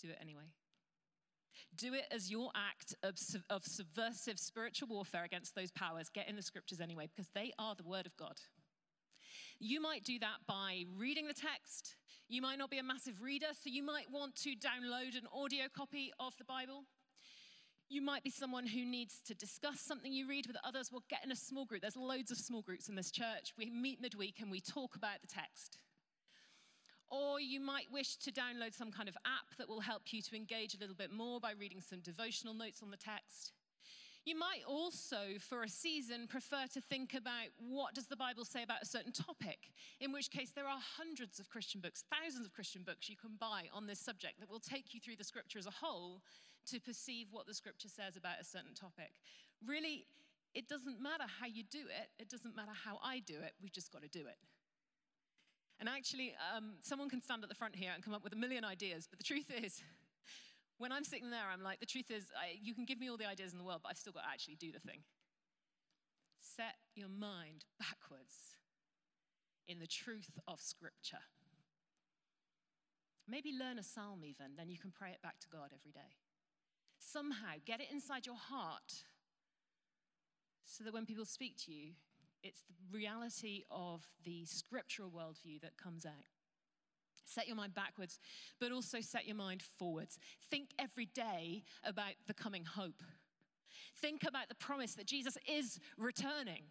Do 0.00 0.08
it 0.08 0.18
anyway. 0.20 0.52
Do 1.76 1.94
it 1.94 2.04
as 2.10 2.30
your 2.30 2.50
act 2.54 2.94
of, 3.02 3.16
of 3.50 3.64
subversive 3.64 4.38
spiritual 4.38 4.88
warfare 4.88 5.24
against 5.24 5.54
those 5.54 5.70
powers. 5.70 6.08
Get 6.08 6.28
in 6.28 6.36
the 6.36 6.42
scriptures 6.42 6.80
anyway, 6.80 7.08
because 7.14 7.30
they 7.34 7.52
are 7.58 7.74
the 7.74 7.84
word 7.84 8.06
of 8.06 8.16
God. 8.16 8.36
You 9.58 9.80
might 9.80 10.04
do 10.04 10.18
that 10.18 10.46
by 10.46 10.84
reading 10.96 11.26
the 11.26 11.34
text. 11.34 11.96
You 12.28 12.42
might 12.42 12.58
not 12.58 12.70
be 12.70 12.78
a 12.78 12.82
massive 12.82 13.22
reader, 13.22 13.46
so 13.52 13.70
you 13.70 13.82
might 13.82 14.10
want 14.10 14.34
to 14.42 14.50
download 14.50 15.16
an 15.16 15.26
audio 15.32 15.64
copy 15.74 16.12
of 16.18 16.36
the 16.38 16.44
Bible. 16.44 16.84
You 17.88 18.02
might 18.02 18.24
be 18.24 18.30
someone 18.30 18.66
who 18.66 18.84
needs 18.84 19.20
to 19.26 19.34
discuss 19.34 19.80
something 19.80 20.12
you 20.12 20.28
read 20.28 20.46
with 20.48 20.56
others. 20.64 20.90
We'll 20.90 21.04
get 21.08 21.24
in 21.24 21.30
a 21.30 21.36
small 21.36 21.64
group. 21.64 21.82
There's 21.82 21.96
loads 21.96 22.32
of 22.32 22.38
small 22.38 22.62
groups 22.62 22.88
in 22.88 22.96
this 22.96 23.12
church. 23.12 23.54
We 23.56 23.70
meet 23.70 24.00
midweek 24.00 24.40
and 24.40 24.50
we 24.50 24.60
talk 24.60 24.96
about 24.96 25.20
the 25.20 25.28
text. 25.28 25.78
Or 27.08 27.40
you 27.40 27.60
might 27.60 27.86
wish 27.92 28.16
to 28.16 28.32
download 28.32 28.74
some 28.74 28.90
kind 28.90 29.08
of 29.08 29.16
app 29.24 29.56
that 29.58 29.68
will 29.68 29.80
help 29.80 30.12
you 30.12 30.22
to 30.22 30.36
engage 30.36 30.74
a 30.74 30.78
little 30.78 30.94
bit 30.94 31.12
more 31.12 31.40
by 31.40 31.52
reading 31.58 31.80
some 31.80 32.00
devotional 32.00 32.54
notes 32.54 32.82
on 32.82 32.90
the 32.90 32.96
text. 32.96 33.52
You 34.24 34.36
might 34.36 34.62
also, 34.66 35.38
for 35.38 35.62
a 35.62 35.68
season, 35.68 36.26
prefer 36.26 36.66
to 36.74 36.80
think 36.80 37.14
about 37.14 37.54
what 37.60 37.94
does 37.94 38.08
the 38.08 38.16
Bible 38.16 38.44
say 38.44 38.64
about 38.64 38.82
a 38.82 38.86
certain 38.86 39.12
topic, 39.12 39.70
in 40.00 40.10
which 40.10 40.32
case 40.32 40.50
there 40.50 40.66
are 40.66 40.80
hundreds 40.96 41.38
of 41.38 41.48
Christian 41.48 41.80
books, 41.80 42.02
thousands 42.10 42.44
of 42.44 42.52
Christian 42.52 42.82
books 42.82 43.08
you 43.08 43.14
can 43.14 43.36
buy 43.38 43.68
on 43.72 43.86
this 43.86 44.00
subject 44.00 44.40
that 44.40 44.50
will 44.50 44.58
take 44.58 44.92
you 44.92 44.98
through 44.98 45.14
the 45.14 45.22
scripture 45.22 45.60
as 45.60 45.66
a 45.66 45.70
whole 45.70 46.22
to 46.66 46.80
perceive 46.80 47.28
what 47.30 47.46
the 47.46 47.54
scripture 47.54 47.88
says 47.88 48.16
about 48.16 48.40
a 48.40 48.44
certain 48.44 48.74
topic. 48.74 49.12
Really, 49.64 50.06
it 50.54 50.68
doesn't 50.68 51.00
matter 51.00 51.24
how 51.40 51.46
you 51.46 51.62
do 51.62 51.86
it, 51.86 52.10
it 52.18 52.28
doesn't 52.28 52.56
matter 52.56 52.72
how 52.74 52.98
I 53.04 53.20
do 53.20 53.34
it, 53.34 53.52
we've 53.62 53.72
just 53.72 53.92
got 53.92 54.02
to 54.02 54.08
do 54.08 54.26
it. 54.26 54.38
And 55.78 55.88
actually, 55.88 56.34
um, 56.56 56.74
someone 56.80 57.10
can 57.10 57.20
stand 57.20 57.42
at 57.42 57.48
the 57.48 57.54
front 57.54 57.76
here 57.76 57.90
and 57.94 58.02
come 58.02 58.14
up 58.14 58.24
with 58.24 58.32
a 58.32 58.36
million 58.36 58.64
ideas, 58.64 59.06
but 59.08 59.18
the 59.18 59.24
truth 59.24 59.50
is, 59.62 59.82
when 60.78 60.90
I'm 60.90 61.04
sitting 61.04 61.30
there, 61.30 61.44
I'm 61.52 61.62
like, 61.62 61.80
the 61.80 61.86
truth 61.86 62.10
is, 62.10 62.24
I, 62.36 62.58
you 62.62 62.74
can 62.74 62.84
give 62.84 62.98
me 62.98 63.10
all 63.10 63.16
the 63.16 63.26
ideas 63.26 63.52
in 63.52 63.58
the 63.58 63.64
world, 63.64 63.80
but 63.82 63.90
I've 63.90 63.98
still 63.98 64.12
got 64.12 64.22
to 64.22 64.28
actually 64.28 64.56
do 64.56 64.72
the 64.72 64.80
thing. 64.80 65.00
Set 66.40 66.76
your 66.94 67.08
mind 67.08 67.64
backwards 67.78 68.56
in 69.68 69.78
the 69.78 69.86
truth 69.86 70.38
of 70.48 70.60
Scripture. 70.60 71.24
Maybe 73.28 73.52
learn 73.52 73.78
a 73.78 73.82
psalm 73.82 74.22
even, 74.24 74.56
then 74.56 74.70
you 74.70 74.78
can 74.78 74.92
pray 74.92 75.10
it 75.10 75.20
back 75.20 75.40
to 75.40 75.48
God 75.48 75.72
every 75.74 75.90
day. 75.92 76.16
Somehow 76.98 77.60
get 77.66 77.80
it 77.80 77.88
inside 77.92 78.24
your 78.24 78.36
heart 78.36 79.04
so 80.64 80.84
that 80.84 80.94
when 80.94 81.06
people 81.06 81.24
speak 81.24 81.56
to 81.66 81.72
you, 81.72 81.92
it's 82.46 82.62
the 82.68 82.96
reality 82.96 83.64
of 83.70 84.06
the 84.24 84.44
scriptural 84.44 85.10
worldview 85.10 85.60
that 85.62 85.76
comes 85.76 86.06
out. 86.06 86.12
Set 87.24 87.48
your 87.48 87.56
mind 87.56 87.74
backwards, 87.74 88.20
but 88.60 88.70
also 88.70 89.00
set 89.00 89.26
your 89.26 89.36
mind 89.36 89.62
forwards. 89.78 90.18
Think 90.48 90.70
every 90.78 91.06
day 91.06 91.64
about 91.84 92.14
the 92.26 92.34
coming 92.34 92.64
hope. 92.64 93.02
Think 94.00 94.22
about 94.22 94.48
the 94.48 94.54
promise 94.54 94.94
that 94.94 95.06
Jesus 95.06 95.36
is 95.48 95.80
returning. 95.98 96.64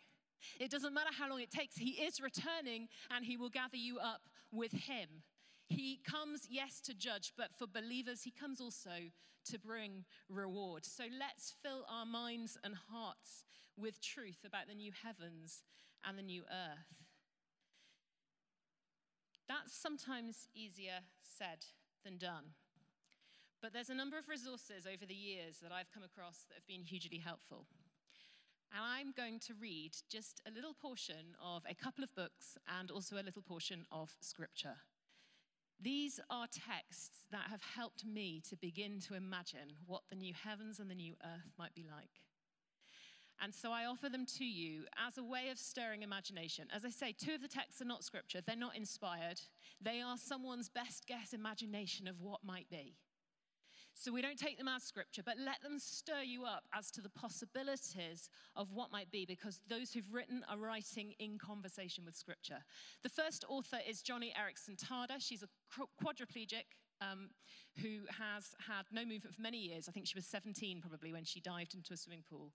It 0.59 0.71
doesn't 0.71 0.93
matter 0.93 1.09
how 1.17 1.29
long 1.29 1.41
it 1.41 1.51
takes, 1.51 1.75
He 1.75 1.91
is 1.91 2.21
returning 2.21 2.87
and 3.13 3.25
He 3.25 3.35
will 3.35 3.49
gather 3.49 3.77
you 3.77 3.99
up 3.99 4.21
with 4.51 4.71
Him. 4.71 5.23
He 5.67 5.99
comes, 6.09 6.47
yes, 6.49 6.79
to 6.81 6.93
judge, 6.93 7.33
but 7.35 7.49
for 7.57 7.67
believers, 7.67 8.23
He 8.23 8.31
comes 8.31 8.61
also 8.61 9.09
to 9.45 9.59
bring 9.59 10.05
reward. 10.29 10.85
So 10.85 11.03
let's 11.19 11.53
fill 11.63 11.85
our 11.91 12.05
minds 12.05 12.57
and 12.63 12.75
hearts 12.91 13.43
with 13.77 14.01
truth 14.01 14.39
about 14.45 14.67
the 14.67 14.75
new 14.75 14.91
heavens 15.03 15.63
and 16.07 16.17
the 16.17 16.23
new 16.23 16.43
earth. 16.43 17.05
That's 19.47 19.75
sometimes 19.75 20.47
easier 20.55 21.05
said 21.21 21.65
than 22.03 22.17
done. 22.17 22.55
But 23.61 23.73
there's 23.73 23.89
a 23.89 23.95
number 23.95 24.17
of 24.17 24.29
resources 24.29 24.85
over 24.85 25.05
the 25.05 25.13
years 25.13 25.57
that 25.61 25.71
I've 25.71 25.91
come 25.91 26.03
across 26.03 26.45
that 26.47 26.55
have 26.55 26.67
been 26.67 26.83
hugely 26.83 27.17
helpful. 27.17 27.65
And 28.71 28.83
I'm 28.83 29.13
going 29.15 29.39
to 29.47 29.53
read 29.59 29.95
just 30.09 30.41
a 30.47 30.51
little 30.51 30.73
portion 30.73 31.35
of 31.43 31.63
a 31.69 31.75
couple 31.75 32.03
of 32.03 32.13
books 32.15 32.57
and 32.79 32.91
also 32.91 33.15
a 33.15 33.23
little 33.25 33.41
portion 33.41 33.85
of 33.91 34.15
scripture. 34.19 34.77
These 35.79 36.19
are 36.29 36.47
texts 36.47 37.25
that 37.31 37.49
have 37.49 37.61
helped 37.61 38.05
me 38.05 38.41
to 38.49 38.55
begin 38.55 38.99
to 39.07 39.15
imagine 39.15 39.77
what 39.85 40.03
the 40.09 40.15
new 40.15 40.33
heavens 40.33 40.79
and 40.79 40.89
the 40.89 40.95
new 40.95 41.15
earth 41.23 41.53
might 41.57 41.75
be 41.75 41.85
like. 41.89 42.21
And 43.41 43.53
so 43.53 43.71
I 43.71 43.85
offer 43.85 44.09
them 44.09 44.25
to 44.37 44.45
you 44.45 44.83
as 45.05 45.17
a 45.17 45.23
way 45.23 45.49
of 45.49 45.57
stirring 45.57 46.03
imagination. 46.03 46.67
As 46.73 46.85
I 46.85 46.89
say, 46.89 47.13
two 47.17 47.35
of 47.35 47.41
the 47.41 47.47
texts 47.47 47.81
are 47.81 47.85
not 47.85 48.03
scripture, 48.03 48.41
they're 48.41 48.55
not 48.55 48.75
inspired. 48.75 49.41
They 49.81 50.01
are 50.01 50.17
someone's 50.17 50.69
best 50.69 51.05
guess 51.05 51.33
imagination 51.33 52.07
of 52.07 52.21
what 52.21 52.43
might 52.43 52.69
be. 52.69 52.95
So 53.97 54.11
we 54.11 54.21
don't 54.21 54.37
take 54.37 54.57
them 54.57 54.67
as 54.67 54.83
scripture, 54.83 55.23
but 55.25 55.37
let 55.37 55.61
them 55.63 55.79
stir 55.79 56.21
you 56.21 56.43
up 56.43 56.65
as 56.73 56.91
to 56.91 57.01
the 57.01 57.09
possibilities 57.09 58.29
of 58.55 58.73
what 58.73 58.91
might 58.91 59.09
be, 59.09 59.25
because 59.25 59.61
those 59.69 59.93
who've 59.93 60.13
written 60.13 60.43
are 60.49 60.57
writing 60.57 61.13
in 61.17 61.37
conversation 61.37 62.03
with 62.03 62.15
scripture. 62.15 62.57
The 63.03 63.09
first 63.09 63.45
author 63.47 63.77
is 63.87 64.03
Joni 64.03 64.31
Eareckson 64.33 64.75
Tada. 64.75 65.15
She's 65.19 65.43
a 65.43 65.49
quadriplegic 66.03 66.65
um, 66.99 67.29
who 67.81 67.99
has 68.19 68.53
had 68.67 68.85
no 68.91 69.05
movement 69.05 69.33
for 69.33 69.41
many 69.41 69.57
years. 69.59 69.87
I 69.87 69.93
think 69.93 70.07
she 70.07 70.15
was 70.15 70.25
17 70.25 70.81
probably 70.81 71.13
when 71.13 71.23
she 71.23 71.39
dived 71.39 71.73
into 71.73 71.93
a 71.93 71.97
swimming 71.97 72.23
pool 72.29 72.51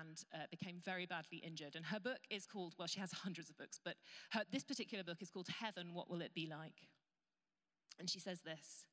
and 0.00 0.22
uh, 0.34 0.46
became 0.50 0.80
very 0.84 1.06
badly 1.06 1.38
injured. 1.38 1.76
And 1.76 1.84
her 1.86 2.00
book 2.00 2.20
is 2.30 2.46
called, 2.46 2.74
well, 2.78 2.88
she 2.88 3.00
has 3.00 3.12
hundreds 3.12 3.50
of 3.50 3.56
books, 3.56 3.80
but 3.84 3.94
her, 4.32 4.42
this 4.50 4.64
particular 4.64 5.04
book 5.04 5.22
is 5.22 5.30
called 5.30 5.48
Heaven 5.48 5.94
What 5.94 6.10
Will 6.10 6.22
It 6.22 6.34
Be 6.34 6.46
Like? 6.46 6.88
And 7.98 8.08
she 8.08 8.18
says 8.18 8.40
this 8.40 8.86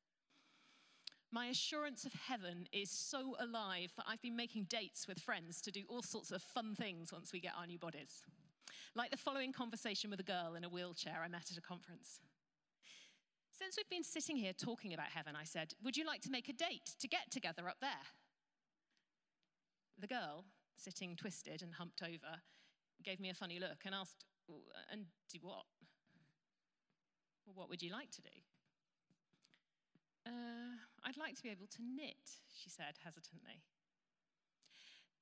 My 1.32 1.46
assurance 1.46 2.04
of 2.04 2.12
heaven 2.12 2.66
is 2.72 2.90
so 2.90 3.36
alive 3.40 3.92
that 3.96 4.06
I've 4.08 4.22
been 4.22 4.36
making 4.36 4.64
dates 4.64 5.08
with 5.08 5.18
friends 5.18 5.60
to 5.62 5.70
do 5.70 5.82
all 5.88 6.02
sorts 6.02 6.30
of 6.30 6.42
fun 6.42 6.74
things 6.74 7.12
once 7.12 7.32
we 7.32 7.40
get 7.40 7.52
our 7.58 7.66
new 7.66 7.78
bodies. 7.78 8.22
Like 8.94 9.10
the 9.10 9.16
following 9.16 9.52
conversation 9.52 10.10
with 10.10 10.20
a 10.20 10.24
girl 10.24 10.54
in 10.56 10.64
a 10.64 10.68
wheelchair 10.68 11.22
I 11.24 11.28
met 11.28 11.50
at 11.50 11.58
a 11.58 11.62
conference. 11.62 12.20
Since 13.58 13.76
we've 13.76 13.90
been 13.90 14.04
sitting 14.04 14.36
here 14.36 14.52
talking 14.52 14.94
about 14.94 15.08
heaven, 15.08 15.34
I 15.34 15.44
said, 15.44 15.74
Would 15.82 15.96
you 15.96 16.06
like 16.06 16.20
to 16.22 16.30
make 16.30 16.48
a 16.48 16.52
date 16.52 16.94
to 17.00 17.08
get 17.08 17.30
together 17.30 17.68
up 17.68 17.78
there? 17.80 17.90
The 19.98 20.06
girl, 20.06 20.44
sitting 20.78 21.16
twisted 21.16 21.62
and 21.62 21.74
humped 21.74 22.02
over, 22.02 22.40
gave 23.04 23.20
me 23.20 23.30
a 23.30 23.34
funny 23.34 23.58
look 23.58 23.82
and 23.84 23.94
asked, 23.94 24.24
And 24.90 25.06
do 25.30 25.38
what? 25.42 25.64
Well, 27.46 27.54
what 27.54 27.68
would 27.68 27.82
you 27.82 27.92
like 27.92 28.10
to 28.12 28.22
do? 28.22 28.28
Uh, 30.26 30.76
I'd 31.04 31.16
like 31.16 31.36
to 31.36 31.42
be 31.42 31.50
able 31.50 31.66
to 31.66 31.82
knit, 31.82 32.40
she 32.54 32.70
said 32.70 32.98
hesitantly. 33.02 33.62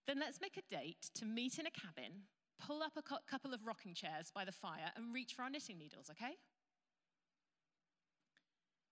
Then 0.06 0.18
let's 0.20 0.40
make 0.40 0.56
a 0.56 0.74
date 0.74 1.10
to 1.14 1.24
meet 1.24 1.58
in 1.58 1.66
a 1.66 1.70
cabin, 1.70 2.26
pull 2.64 2.82
up 2.82 2.92
a 2.96 3.02
couple 3.02 3.52
of 3.54 3.66
rocking 3.66 3.94
chairs 3.94 4.30
by 4.34 4.44
the 4.44 4.52
fire, 4.52 4.92
and 4.96 5.14
reach 5.14 5.34
for 5.34 5.42
our 5.42 5.50
knitting 5.50 5.78
needles, 5.78 6.10
okay? 6.10 6.36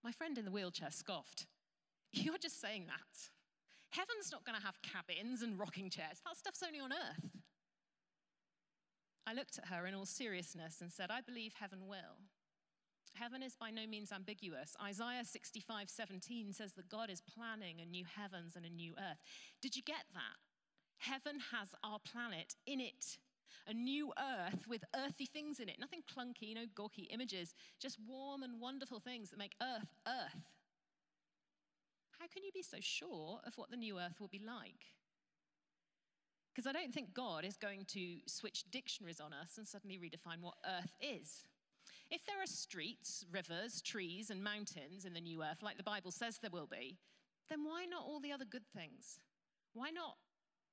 My 0.03 0.13
friend 0.13 0.37
in 0.37 0.45
the 0.45 0.51
wheelchair 0.51 0.91
scoffed. 0.91 1.47
You're 2.13 2.39
just 2.39 2.61
saying 2.61 2.87
that. 2.87 3.31
Heaven's 3.95 4.33
not 4.33 4.45
going 4.45 4.59
to 4.59 4.67
have 4.67 4.83
cabins 4.83 5.43
and 5.43 5.59
rocking 5.59 5.89
chairs. 5.89 6.21
That 6.27 6.37
stuff's 6.37 6.65
only 6.67 6.81
on 6.81 6.93
earth. 6.93 7.31
I 9.25 9.35
looked 9.35 9.59
at 9.59 9.69
her 9.69 9.87
in 9.87 9.95
all 9.95 10.05
seriousness 10.05 10.81
and 10.81 10.93
said, 10.93 11.11
I 11.11 11.21
believe 11.21 11.53
heaven 11.55 11.87
will. 11.87 12.19
Heaven 13.15 13.41
is 13.43 13.55
by 13.55 13.71
no 13.71 13.87
means 13.87 14.11
ambiguous. 14.11 14.75
Isaiah 14.83 15.25
65 15.25 15.89
17 15.89 16.53
says 16.53 16.73
that 16.73 16.89
God 16.89 17.09
is 17.09 17.23
planning 17.23 17.77
a 17.81 17.87
new 17.87 18.05
heavens 18.05 18.57
and 18.57 18.67
a 18.67 18.71
new 18.71 18.95
earth. 18.99 19.23
Did 19.63 19.77
you 19.77 19.83
get 19.83 20.05
that? 20.13 20.43
Heaven 20.99 21.39
has 21.53 21.69
our 21.85 22.01
planet 22.01 22.57
in 22.67 22.81
it. 22.81 23.19
A 23.69 23.73
new 23.73 24.13
earth 24.19 24.67
with 24.69 24.83
earthy 24.97 25.27
things 25.27 25.61
in 25.61 25.69
it. 25.69 25.77
Nothing 25.79 26.03
clunky, 26.03 26.53
no 26.55 26.65
gawky 26.75 27.05
images, 27.05 27.55
just 27.81 27.99
warm 28.07 28.43
and 28.43 28.61
wonderful 28.61 28.99
things 28.99 29.31
that 29.31 29.39
make 29.39 29.55
earth 29.63 29.95
earth. 30.09 30.51
How 32.25 32.29
can 32.33 32.43
you 32.43 32.53
be 32.55 32.63
so 32.63 32.79
sure 32.81 33.41
of 33.47 33.53
what 33.59 33.71
the 33.71 33.77
new 33.77 33.99
earth 33.99 34.19
will 34.19 34.29
be 34.29 34.41
like? 34.41 34.95
Because 36.49 36.67
I 36.67 36.73
don't 36.73 36.95
think 36.95 37.13
God 37.13 37.45
is 37.45 37.59
going 37.59 37.85
to 37.89 38.17
switch 38.27 38.65
dictionaries 38.71 39.21
on 39.21 39.35
us 39.35 39.59
and 39.59 39.69
suddenly 39.69 39.99
redefine 39.99 40.41
what 40.41 40.55
earth 40.65 40.95
is. 41.03 41.45
If 42.11 42.25
there 42.25 42.43
are 42.43 42.47
streets, 42.47 43.27
rivers, 43.31 43.83
trees, 43.83 44.31
and 44.31 44.43
mountains 44.43 45.05
in 45.05 45.13
the 45.13 45.21
new 45.21 45.43
earth, 45.43 45.63
like 45.63 45.77
the 45.77 45.83
Bible 45.83 46.11
says 46.11 46.39
there 46.39 46.51
will 46.51 46.67
be, 46.67 46.97
then 47.51 47.63
why 47.63 47.85
not 47.85 48.07
all 48.07 48.21
the 48.21 48.33
other 48.33 48.47
good 48.47 48.67
things? 48.75 49.21
Why 49.75 49.91
not 49.91 50.17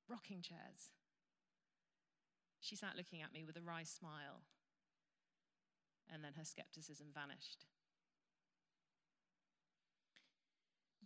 rocking 0.07 0.41
chairs? 0.41 0.91
She 2.61 2.77
sat 2.77 2.95
looking 2.95 3.21
at 3.21 3.33
me 3.33 3.43
with 3.43 3.57
a 3.57 3.61
wry 3.61 3.83
smile, 3.83 4.43
and 6.13 6.23
then 6.23 6.31
her 6.37 6.45
skepticism 6.45 7.07
vanished. 7.13 7.65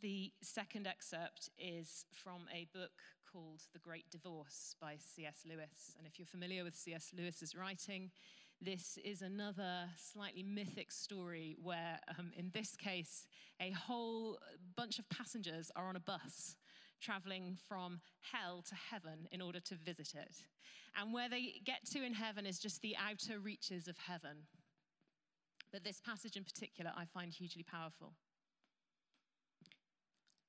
The 0.01 0.33
second 0.41 0.87
excerpt 0.87 1.49
is 1.57 2.05
from 2.11 2.47
a 2.53 2.67
book 2.73 2.91
called 3.31 3.61
The 3.71 3.79
Great 3.79 4.09
Divorce 4.11 4.75
by 4.81 4.97
C.S. 4.97 5.43
Lewis. 5.47 5.95
And 5.97 6.05
if 6.05 6.19
you're 6.19 6.25
familiar 6.25 6.65
with 6.65 6.75
C.S. 6.75 7.11
Lewis's 7.17 7.55
writing, 7.55 8.11
this 8.61 8.99
is 9.05 9.21
another 9.21 9.85
slightly 9.97 10.43
mythic 10.43 10.91
story 10.91 11.55
where, 11.63 11.99
um, 12.19 12.31
in 12.37 12.51
this 12.53 12.75
case, 12.75 13.25
a 13.61 13.71
whole 13.71 14.37
bunch 14.75 14.99
of 14.99 15.07
passengers 15.07 15.71
are 15.77 15.87
on 15.87 15.95
a 15.95 16.01
bus 16.01 16.57
traveling 17.01 17.57
from 17.67 18.01
hell 18.33 18.63
to 18.67 18.75
heaven 18.75 19.29
in 19.31 19.41
order 19.41 19.61
to 19.61 19.75
visit 19.75 20.13
it. 20.13 20.35
And 20.99 21.13
where 21.13 21.29
they 21.29 21.61
get 21.63 21.85
to 21.93 22.03
in 22.03 22.13
heaven 22.13 22.45
is 22.45 22.59
just 22.59 22.81
the 22.81 22.95
outer 22.97 23.39
reaches 23.39 23.87
of 23.87 23.97
heaven. 23.97 24.43
But 25.71 25.85
this 25.85 26.01
passage 26.01 26.35
in 26.35 26.43
particular 26.43 26.91
I 26.97 27.05
find 27.05 27.31
hugely 27.31 27.63
powerful. 27.63 28.13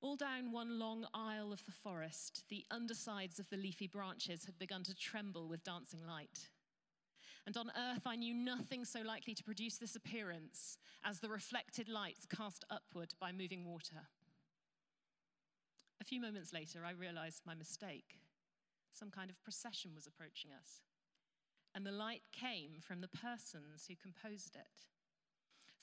All 0.03 0.17
down 0.17 0.53
one 0.53 0.79
long 0.79 1.07
aisle 1.15 1.53
of 1.53 1.65
the 1.65 1.73
forest, 1.73 2.45
the 2.49 2.65
undersides 2.71 3.39
of 3.39 3.49
the 3.49 3.57
leafy 3.57 3.87
branches 3.87 4.45
had 4.45 4.59
begun 4.59 4.85
to 4.85 4.95
tremble 4.95 5.49
with 5.49 5.65
dancing 5.65 6.07
light. 6.07 6.49
And 7.47 7.57
on 7.57 7.71
earth, 7.77 8.03
I 8.07 8.17
knew 8.17 8.35
nothing 8.35 8.85
so 8.85 9.01
likely 9.01 9.35
to 9.35 9.45
produce 9.45 9.79
this 9.79 9.97
appearance 9.97 10.79
as 11.05 11.21
the 11.21 11.29
reflected 11.29 11.89
lights 11.89 12.27
cast 12.27 12.65
upward 12.71 13.15
by 13.21 13.33
moving 13.33 13.65
water. 13.65 14.09
A 16.01 16.05
few 16.05 16.21
moments 16.21 16.53
later, 16.53 16.85
I 16.85 16.91
realized 16.91 17.43
my 17.47 17.55
mistake. 17.55 18.19
Some 18.93 19.11
kind 19.11 19.31
of 19.31 19.43
procession 19.43 19.93
was 19.95 20.07
approaching 20.07 20.51
us. 20.53 20.83
And 21.75 21.87
the 21.87 21.93
light 21.93 22.23
came 22.33 22.81
from 22.81 23.01
the 23.01 23.09
persons 23.09 23.87
who 23.89 23.95
composed 23.95 24.57
it. 24.57 24.96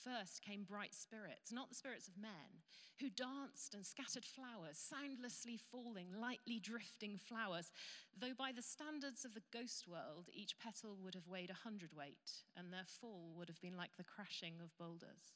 First 0.04 0.42
came 0.42 0.64
bright 0.64 0.94
spirits, 0.94 1.52
not 1.52 1.70
the 1.70 1.76
spirits 1.76 2.10
of 2.10 2.18
men, 2.18 2.62
who 3.00 3.10
danced 3.10 3.74
and 3.74 3.86
scattered 3.86 4.26
flowers, 4.26 4.78
soundlessly 4.78 5.58
falling, 5.58 6.08
lightly 6.20 6.60
drifting 6.60 7.18
flowers, 7.18 7.72
though 8.20 8.34
by 8.38 8.52
the 8.52 8.62
standards 8.62 9.24
of 9.24 9.34
the 9.34 9.44
ghost 9.52 9.88
world, 9.88 10.30
each 10.34 10.60
petal 10.60 10.98
would 11.02 11.16
have 11.16 11.28
weighed 11.28 11.50
a 11.50 11.64
hundredweight, 11.64 12.44
and 12.58 12.72
their 12.72 12.86
fall 12.86 13.34
would 13.38 13.48
have 13.48 13.62
been 13.62 13.78
like 13.78 13.96
the 13.98 14.04
crashing 14.04 14.56
of 14.62 14.78
boulders. 14.78 15.34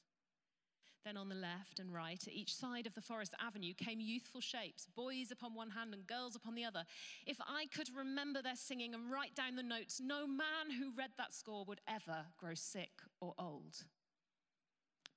Then 1.06 1.16
on 1.16 1.30
the 1.30 1.36
left 1.36 1.80
and 1.80 1.94
right, 1.94 2.22
at 2.22 2.34
each 2.34 2.54
side 2.54 2.86
of 2.86 2.94
the 2.94 3.02
forest 3.02 3.34
avenue, 3.40 3.74
came 3.74 4.02
youthful 4.02 4.42
shapes, 4.42 4.88
boys 4.94 5.32
upon 5.32 5.56
one 5.56 5.70
hand 5.70 5.94
and 5.94 6.06
girls 6.06 6.36
upon 6.36 6.56
the 6.56 6.66
other. 6.66 6.84
If 7.26 7.38
I 7.40 7.68
could 7.74 7.90
remember 7.96 8.42
their 8.42 8.58
singing 8.58 8.94
and 8.94 9.10
write 9.10 9.34
down 9.34 9.56
the 9.56 9.64
notes, 9.64 10.02
no 10.04 10.28
man 10.28 10.72
who 10.78 10.92
read 10.92 11.12
that 11.18 11.34
score 11.34 11.64
would 11.66 11.80
ever 11.88 12.26
grow 12.38 12.56
sick 12.56 12.92
or 13.22 13.34
old. 13.40 13.86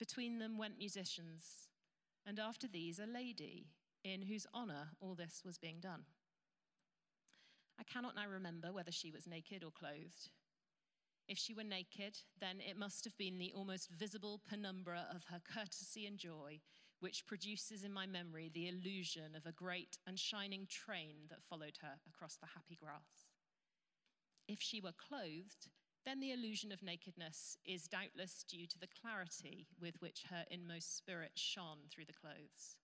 Between 0.01 0.39
them 0.39 0.59
went 0.59 0.79
musicians, 0.79 1.69
and 2.27 2.41
after 2.41 2.67
these, 2.67 2.99
a 2.99 3.07
lady 3.07 3.69
in 4.03 4.23
whose 4.23 4.47
honor 4.53 4.89
all 4.99 5.15
this 5.15 5.43
was 5.45 5.59
being 5.59 5.79
done. 5.79 6.05
I 7.79 7.85
cannot 7.85 8.17
now 8.17 8.27
remember 8.27 8.73
whether 8.73 8.91
she 8.91 9.13
was 9.13 9.27
naked 9.27 9.63
or 9.63 9.71
clothed. 9.71 10.31
If 11.29 11.39
she 11.39 11.55
were 11.55 11.65
naked, 11.65 12.19
then 12.41 12.61
it 12.61 12.79
must 12.79 13.05
have 13.05 13.17
been 13.19 13.39
the 13.39 13.53
almost 13.55 13.91
visible 13.91 14.41
penumbra 14.49 15.07
of 15.15 15.25
her 15.31 15.41
courtesy 15.55 16.07
and 16.07 16.19
joy 16.19 16.61
which 17.01 17.27
produces 17.27 17.83
in 17.83 17.93
my 17.93 18.07
memory 18.07 18.51
the 18.53 18.69
illusion 18.69 19.35
of 19.35 19.47
a 19.47 19.53
great 19.53 19.99
and 20.07 20.19
shining 20.19 20.67
train 20.69 21.17
that 21.31 21.43
followed 21.43 21.79
her 21.81 21.99
across 22.07 22.37
the 22.37 22.49
happy 22.55 22.77
grass. 22.77 23.29
If 24.47 24.61
she 24.61 24.81
were 24.81 24.93
clothed, 24.93 25.69
then 26.05 26.21
the 26.21 26.33
illusion 26.33 26.73
of 26.73 26.83
nakedness 26.83 27.57
is 27.65 27.89
doubtless 27.89 28.45
due 28.49 28.67
to 28.67 28.79
the 28.79 28.89
clarity 28.89 29.69
with 29.81 30.01
which 30.01 30.25
her 30.31 30.45
inmost 30.51 30.97
spirit 30.97 31.33
shone 31.35 31.89
through 31.91 32.07
the 32.07 32.17
clothes. 32.17 32.77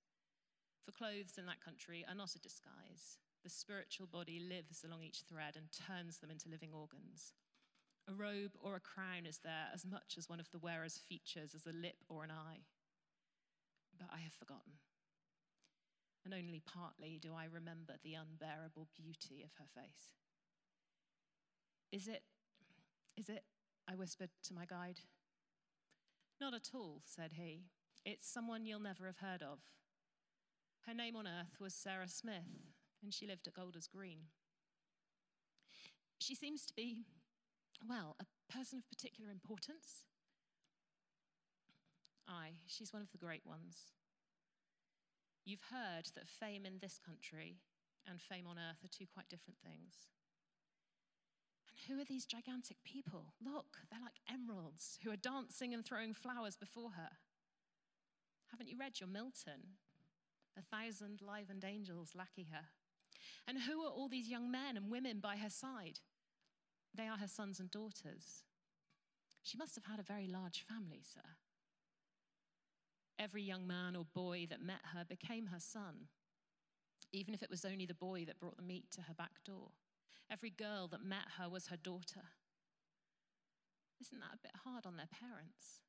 For 0.84 0.92
clothes 0.92 1.38
in 1.38 1.46
that 1.46 1.64
country 1.64 2.04
are 2.08 2.14
not 2.14 2.34
a 2.34 2.40
disguise. 2.40 3.18
The 3.42 3.50
spiritual 3.50 4.06
body 4.06 4.40
lives 4.40 4.84
along 4.84 5.02
each 5.02 5.22
thread 5.28 5.56
and 5.56 5.66
turns 5.72 6.18
them 6.18 6.30
into 6.30 6.48
living 6.48 6.70
organs. 6.72 7.32
A 8.08 8.14
robe 8.14 8.52
or 8.62 8.76
a 8.76 8.80
crown 8.80 9.26
is 9.26 9.38
there 9.42 9.68
as 9.74 9.84
much 9.84 10.14
as 10.18 10.28
one 10.28 10.38
of 10.38 10.50
the 10.50 10.58
wearer's 10.58 10.98
features 10.98 11.54
as 11.54 11.66
a 11.66 11.76
lip 11.76 12.04
or 12.08 12.22
an 12.22 12.30
eye 12.30 12.66
but 13.98 14.08
I 14.12 14.20
have 14.20 14.32
forgotten. 14.32 14.78
And 16.24 16.34
only 16.34 16.60
partly 16.60 17.18
do 17.20 17.32
I 17.34 17.46
remember 17.46 17.94
the 18.02 18.14
unbearable 18.14 18.88
beauty 18.96 19.42
of 19.44 19.54
her 19.58 19.70
face. 19.72 20.18
Is 21.92 22.08
it, 22.08 22.22
is 23.16 23.28
it, 23.28 23.44
I 23.88 23.94
whispered 23.94 24.30
to 24.44 24.54
my 24.54 24.64
guide. 24.66 25.00
Not 26.40 26.54
at 26.54 26.70
all, 26.74 27.02
said 27.04 27.32
he. 27.34 27.64
It's 28.04 28.28
someone 28.28 28.66
you'll 28.66 28.80
never 28.80 29.06
have 29.06 29.18
heard 29.18 29.42
of. 29.42 29.60
Her 30.86 30.94
name 30.94 31.16
on 31.16 31.26
earth 31.26 31.58
was 31.60 31.74
Sarah 31.74 32.08
Smith, 32.08 32.68
and 33.02 33.12
she 33.12 33.26
lived 33.26 33.46
at 33.46 33.54
Golders 33.54 33.88
Green. 33.88 34.28
She 36.18 36.34
seems 36.34 36.64
to 36.66 36.74
be, 36.74 36.98
well, 37.88 38.16
a 38.20 38.52
person 38.52 38.78
of 38.78 38.88
particular 38.88 39.30
importance. 39.30 40.04
Aye, 42.28 42.54
she's 42.66 42.92
one 42.92 43.02
of 43.02 43.10
the 43.12 43.18
great 43.18 43.46
ones. 43.46 43.92
You've 45.44 45.68
heard 45.70 46.06
that 46.14 46.28
fame 46.28 46.66
in 46.66 46.78
this 46.80 46.98
country 47.04 47.58
and 48.06 48.20
fame 48.20 48.46
on 48.46 48.58
earth 48.58 48.84
are 48.84 48.88
two 48.88 49.06
quite 49.12 49.28
different 49.28 49.58
things. 49.62 49.94
And 51.76 51.96
who 51.96 52.00
are 52.00 52.04
these 52.04 52.24
gigantic 52.24 52.78
people? 52.84 53.34
Look, 53.44 53.78
they're 53.90 54.00
like 54.00 54.20
emeralds 54.32 54.98
who 55.02 55.10
are 55.10 55.16
dancing 55.16 55.74
and 55.74 55.84
throwing 55.84 56.14
flowers 56.14 56.56
before 56.56 56.90
her. 56.96 57.10
Haven't 58.50 58.68
you 58.68 58.78
read 58.78 59.00
your 59.00 59.08
Milton? 59.08 59.76
A 60.58 60.62
thousand 60.62 61.20
livened 61.20 61.64
angels 61.64 62.12
lackey 62.14 62.48
her. 62.52 62.66
And 63.46 63.58
who 63.58 63.82
are 63.82 63.90
all 63.90 64.08
these 64.08 64.28
young 64.28 64.50
men 64.50 64.76
and 64.76 64.90
women 64.90 65.20
by 65.20 65.36
her 65.36 65.50
side? 65.50 66.00
They 66.94 67.08
are 67.08 67.18
her 67.18 67.28
sons 67.28 67.60
and 67.60 67.70
daughters. 67.70 68.44
She 69.42 69.58
must 69.58 69.74
have 69.74 69.84
had 69.84 70.00
a 70.00 70.02
very 70.02 70.26
large 70.26 70.64
family, 70.66 71.02
sir. 71.02 71.20
Every 73.18 73.42
young 73.42 73.66
man 73.66 73.96
or 73.96 74.04
boy 74.04 74.46
that 74.50 74.62
met 74.62 74.80
her 74.94 75.04
became 75.04 75.46
her 75.46 75.60
son, 75.60 76.08
even 77.12 77.34
if 77.34 77.42
it 77.42 77.50
was 77.50 77.64
only 77.64 77.86
the 77.86 77.94
boy 77.94 78.24
that 78.24 78.40
brought 78.40 78.56
the 78.56 78.62
meat 78.62 78.90
to 78.92 79.02
her 79.02 79.14
back 79.14 79.44
door. 79.44 79.70
Every 80.30 80.50
girl 80.50 80.88
that 80.88 81.04
met 81.04 81.26
her 81.38 81.48
was 81.48 81.68
her 81.68 81.76
daughter. 81.76 82.22
Isn't 84.00 84.20
that 84.20 84.34
a 84.34 84.42
bit 84.42 84.52
hard 84.64 84.84
on 84.84 84.96
their 84.96 85.08
parents? 85.08 85.80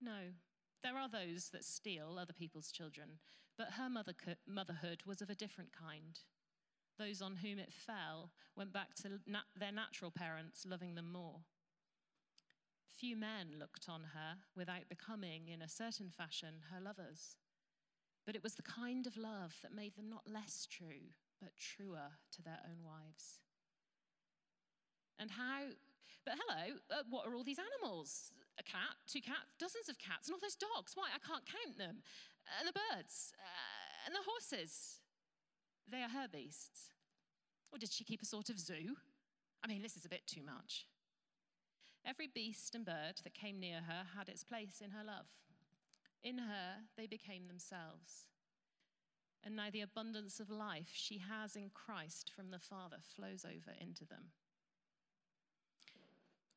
No, 0.00 0.34
there 0.82 0.96
are 0.96 1.08
those 1.08 1.50
that 1.50 1.64
steal 1.64 2.18
other 2.18 2.32
people's 2.32 2.72
children, 2.72 3.18
but 3.56 3.74
her 3.78 3.88
mother 3.88 4.14
motherhood 4.46 5.02
was 5.06 5.22
of 5.22 5.30
a 5.30 5.34
different 5.34 5.70
kind. 5.72 6.18
Those 6.98 7.22
on 7.22 7.36
whom 7.36 7.58
it 7.58 7.72
fell 7.72 8.32
went 8.56 8.72
back 8.72 8.94
to 8.96 9.20
their 9.58 9.72
natural 9.72 10.10
parents, 10.10 10.66
loving 10.68 10.94
them 10.94 11.10
more. 11.10 11.40
Few 12.90 13.16
men 13.16 13.52
looked 13.58 13.88
on 13.88 14.02
her 14.14 14.38
without 14.54 14.88
becoming, 14.88 15.48
in 15.48 15.62
a 15.62 15.68
certain 15.68 16.10
fashion, 16.10 16.62
her 16.72 16.80
lovers. 16.80 17.36
But 18.26 18.36
it 18.36 18.42
was 18.42 18.54
the 18.54 18.62
kind 18.62 19.06
of 19.06 19.16
love 19.16 19.56
that 19.62 19.74
made 19.74 19.96
them 19.96 20.10
not 20.10 20.30
less 20.30 20.66
true, 20.70 21.14
but 21.42 21.58
truer 21.58 22.14
to 22.30 22.40
their 22.42 22.62
own 22.62 22.86
wives. 22.86 23.42
And 25.18 25.30
how, 25.34 25.74
but 26.24 26.38
hello, 26.38 26.78
uh, 26.90 27.02
what 27.10 27.26
are 27.26 27.34
all 27.34 27.42
these 27.42 27.58
animals? 27.58 28.32
A 28.58 28.62
cat, 28.62 28.94
two 29.10 29.20
cats, 29.20 29.50
dozens 29.58 29.88
of 29.88 29.98
cats, 29.98 30.28
and 30.28 30.34
all 30.34 30.40
those 30.40 30.54
dogs. 30.54 30.94
Why? 30.94 31.10
I 31.10 31.18
can't 31.18 31.42
count 31.42 31.76
them. 31.78 32.06
And 32.58 32.68
the 32.68 32.78
birds, 32.78 33.34
uh, 33.34 34.06
and 34.06 34.14
the 34.14 34.22
horses. 34.24 35.02
They 35.90 36.02
are 36.02 36.08
her 36.08 36.28
beasts. 36.30 36.94
Or 37.72 37.78
did 37.78 37.90
she 37.90 38.04
keep 38.04 38.22
a 38.22 38.26
sort 38.26 38.50
of 38.50 38.58
zoo? 38.58 38.94
I 39.64 39.66
mean, 39.66 39.82
this 39.82 39.96
is 39.96 40.04
a 40.04 40.08
bit 40.08 40.26
too 40.26 40.42
much. 40.42 40.86
Every 42.06 42.28
beast 42.32 42.74
and 42.74 42.84
bird 42.84 43.22
that 43.24 43.34
came 43.34 43.58
near 43.58 43.80
her 43.86 44.04
had 44.16 44.28
its 44.28 44.44
place 44.44 44.82
in 44.82 44.90
her 44.90 45.04
love. 45.04 45.26
In 46.22 46.38
her, 46.38 46.86
they 46.96 47.06
became 47.06 47.46
themselves. 47.46 48.26
And 49.44 49.56
now 49.56 49.70
the 49.72 49.80
abundance 49.80 50.38
of 50.38 50.50
life 50.50 50.90
she 50.92 51.18
has 51.18 51.56
in 51.56 51.70
Christ 51.74 52.30
from 52.34 52.50
the 52.50 52.60
Father 52.60 52.98
flows 53.00 53.44
over 53.44 53.76
into 53.80 54.04
them. 54.04 54.30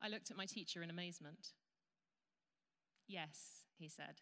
I 0.00 0.08
looked 0.08 0.30
at 0.30 0.36
my 0.36 0.46
teacher 0.46 0.82
in 0.82 0.90
amazement. 0.90 1.48
Yes, 3.08 3.64
he 3.78 3.88
said. 3.88 4.20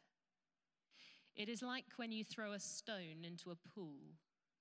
It 1.37 1.48
is 1.48 1.62
like 1.62 1.87
when 1.96 2.12
you 2.12 2.24
throw 2.24 2.53
a 2.53 2.61
stone 2.61 3.24
into 3.24 3.50
a 3.50 3.57
pool 3.74 4.14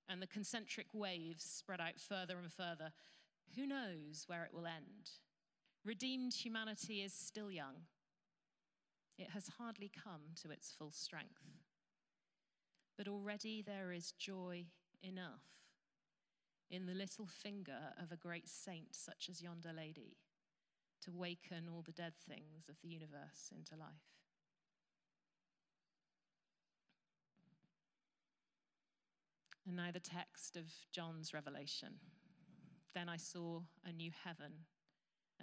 and 0.09 0.21
the 0.21 0.27
concentric 0.27 0.87
waves 0.93 1.43
spread 1.43 1.79
out 1.79 1.99
further 1.99 2.37
and 2.37 2.51
further. 2.51 2.91
Who 3.55 3.67
knows 3.67 4.25
where 4.27 4.43
it 4.43 4.53
will 4.53 4.65
end? 4.65 5.11
Redeemed 5.85 6.33
humanity 6.33 7.01
is 7.01 7.13
still 7.13 7.51
young. 7.51 7.85
It 9.17 9.29
has 9.29 9.49
hardly 9.59 9.91
come 10.03 10.33
to 10.41 10.51
its 10.51 10.73
full 10.77 10.91
strength. 10.91 11.62
But 12.97 13.07
already 13.07 13.61
there 13.61 13.91
is 13.91 14.11
joy 14.11 14.65
enough 15.01 15.43
in 16.69 16.85
the 16.85 16.93
little 16.93 17.27
finger 17.27 17.93
of 18.01 18.11
a 18.11 18.17
great 18.17 18.47
saint 18.47 18.95
such 18.95 19.29
as 19.29 19.41
yonder 19.41 19.73
lady 19.75 20.17
to 21.01 21.11
waken 21.11 21.67
all 21.69 21.81
the 21.81 21.91
dead 21.91 22.13
things 22.15 22.69
of 22.69 22.75
the 22.81 22.87
universe 22.87 23.51
into 23.51 23.75
life. 23.75 23.89
And 29.65 29.75
now 29.75 29.91
the 29.91 29.99
text 29.99 30.57
of 30.57 30.65
John's 30.91 31.33
revelation. 31.33 31.99
Then 32.93 33.09
I 33.09 33.17
saw 33.17 33.61
a 33.85 33.91
new 33.91 34.11
heaven 34.23 34.51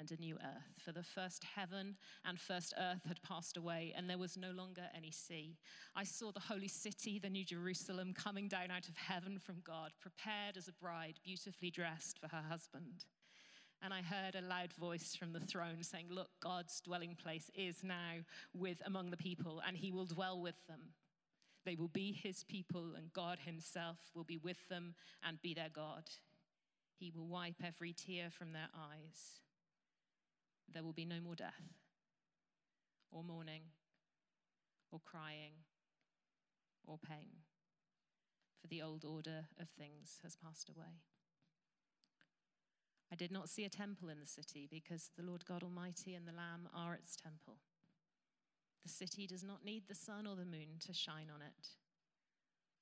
and 0.00 0.10
a 0.10 0.20
new 0.20 0.36
earth. 0.36 0.82
For 0.82 0.92
the 0.92 1.02
first 1.02 1.44
heaven 1.44 1.96
and 2.24 2.40
first 2.40 2.72
earth 2.78 3.02
had 3.06 3.22
passed 3.22 3.58
away, 3.58 3.92
and 3.94 4.08
there 4.08 4.18
was 4.18 4.38
no 4.38 4.50
longer 4.50 4.84
any 4.96 5.10
sea. 5.10 5.58
I 5.94 6.04
saw 6.04 6.32
the 6.32 6.40
holy 6.40 6.68
city, 6.68 7.18
the 7.18 7.28
New 7.28 7.44
Jerusalem, 7.44 8.14
coming 8.14 8.48
down 8.48 8.70
out 8.70 8.88
of 8.88 8.96
heaven 8.96 9.38
from 9.38 9.56
God, 9.62 9.92
prepared 10.00 10.56
as 10.56 10.68
a 10.68 10.72
bride, 10.72 11.20
beautifully 11.22 11.70
dressed 11.70 12.18
for 12.18 12.28
her 12.28 12.42
husband. 12.48 13.04
And 13.82 13.92
I 13.92 14.00
heard 14.00 14.34
a 14.34 14.46
loud 14.46 14.72
voice 14.72 15.14
from 15.14 15.32
the 15.32 15.40
throne 15.40 15.82
saying, 15.82 16.06
Look, 16.10 16.30
God's 16.42 16.80
dwelling 16.80 17.14
place 17.14 17.50
is 17.54 17.84
now 17.84 18.24
with 18.54 18.80
among 18.84 19.10
the 19.10 19.16
people, 19.16 19.62
and 19.66 19.76
he 19.76 19.92
will 19.92 20.06
dwell 20.06 20.40
with 20.40 20.66
them. 20.66 20.94
They 21.66 21.76
will 21.76 21.88
be 21.88 22.12
his 22.12 22.42
people, 22.44 22.94
and 22.96 23.12
God 23.12 23.38
himself 23.44 23.98
will 24.14 24.24
be 24.24 24.38
with 24.38 24.68
them 24.70 24.94
and 25.22 25.42
be 25.42 25.52
their 25.52 25.68
God. 25.72 26.04
He 26.98 27.12
will 27.14 27.26
wipe 27.26 27.62
every 27.62 27.92
tear 27.92 28.30
from 28.30 28.52
their 28.52 28.68
eyes 28.74 29.40
there 30.72 30.82
will 30.82 30.92
be 30.92 31.04
no 31.04 31.20
more 31.20 31.34
death, 31.34 31.74
or 33.10 33.22
mourning, 33.24 33.62
or 34.90 35.00
crying, 35.04 35.52
or 36.86 36.98
pain, 36.98 37.44
for 38.60 38.68
the 38.68 38.82
old 38.82 39.04
order 39.04 39.46
of 39.60 39.68
things 39.68 40.18
has 40.22 40.36
passed 40.36 40.68
away. 40.68 41.02
I 43.12 43.16
did 43.16 43.32
not 43.32 43.48
see 43.48 43.64
a 43.64 43.68
temple 43.68 44.08
in 44.08 44.20
the 44.20 44.26
city 44.26 44.68
because 44.70 45.10
the 45.16 45.24
Lord 45.24 45.44
God 45.44 45.62
Almighty 45.64 46.14
and 46.14 46.26
the 46.26 46.32
Lamb 46.32 46.68
are 46.74 46.94
its 46.94 47.16
temple. 47.16 47.56
The 48.84 48.88
city 48.88 49.26
does 49.26 49.42
not 49.42 49.64
need 49.64 49.84
the 49.88 49.94
sun 49.94 50.26
or 50.26 50.36
the 50.36 50.44
moon 50.44 50.78
to 50.86 50.94
shine 50.94 51.26
on 51.34 51.42
it, 51.42 51.68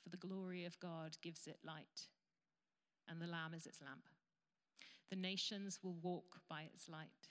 for 0.03 0.11
the 0.11 0.17
glory 0.17 0.65
of 0.65 0.79
God 0.81 1.17
gives 1.23 1.47
it 1.47 1.59
light, 1.65 2.09
and 3.09 3.21
the 3.21 3.27
Lamb 3.27 3.55
is 3.55 3.67
its 3.67 3.81
lamp. 3.81 4.05
The 5.11 5.17
nations 5.17 5.79
will 5.83 5.97
walk 6.03 6.43
by 6.49 6.63
its 6.63 6.89
light 6.89 7.31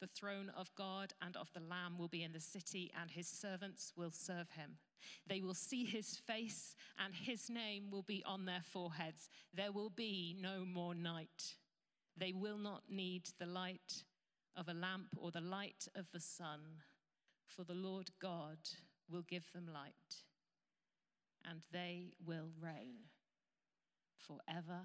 The 0.00 0.06
throne 0.06 0.50
of 0.56 0.74
God 0.74 1.12
and 1.20 1.36
of 1.36 1.52
the 1.52 1.60
Lamb 1.60 1.98
will 1.98 2.08
be 2.08 2.22
in 2.22 2.32
the 2.32 2.40
city, 2.40 2.90
and 2.98 3.10
his 3.10 3.28
servants 3.28 3.92
will 3.96 4.10
serve 4.10 4.50
him. 4.52 4.78
They 5.26 5.42
will 5.42 5.54
see 5.54 5.84
his 5.84 6.16
face, 6.16 6.74
and 6.98 7.14
his 7.14 7.50
name 7.50 7.90
will 7.90 8.02
be 8.02 8.22
on 8.24 8.46
their 8.46 8.62
foreheads. 8.62 9.28
There 9.52 9.72
will 9.72 9.90
be 9.90 10.34
no 10.40 10.64
more 10.64 10.94
night. 10.94 11.56
They 12.16 12.32
will 12.32 12.56
not 12.56 12.84
need 12.88 13.28
the 13.38 13.46
light 13.46 14.04
of 14.56 14.68
a 14.68 14.74
lamp 14.74 15.08
or 15.18 15.30
the 15.30 15.40
light 15.40 15.86
of 15.94 16.06
the 16.12 16.20
sun, 16.20 16.60
for 17.46 17.64
the 17.64 17.74
Lord 17.74 18.10
God 18.20 18.58
will 19.10 19.22
give 19.22 19.52
them 19.52 19.68
light, 19.72 20.24
and 21.44 21.60
they 21.72 22.14
will 22.24 22.50
reign 22.58 23.10
forever 24.16 24.80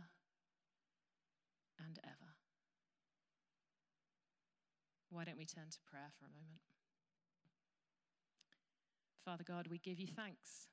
and 1.79 1.99
ever. 2.03 2.34
Why 5.15 5.23
don't 5.23 5.37
we 5.37 5.45
turn 5.45 5.71
to 5.71 5.79
prayer 5.89 6.11
for 6.19 6.25
a 6.25 6.35
moment? 6.35 6.59
Father 9.23 9.45
God, 9.47 9.67
we 9.71 9.77
give 9.77 9.97
you 9.97 10.07
thanks. 10.07 10.67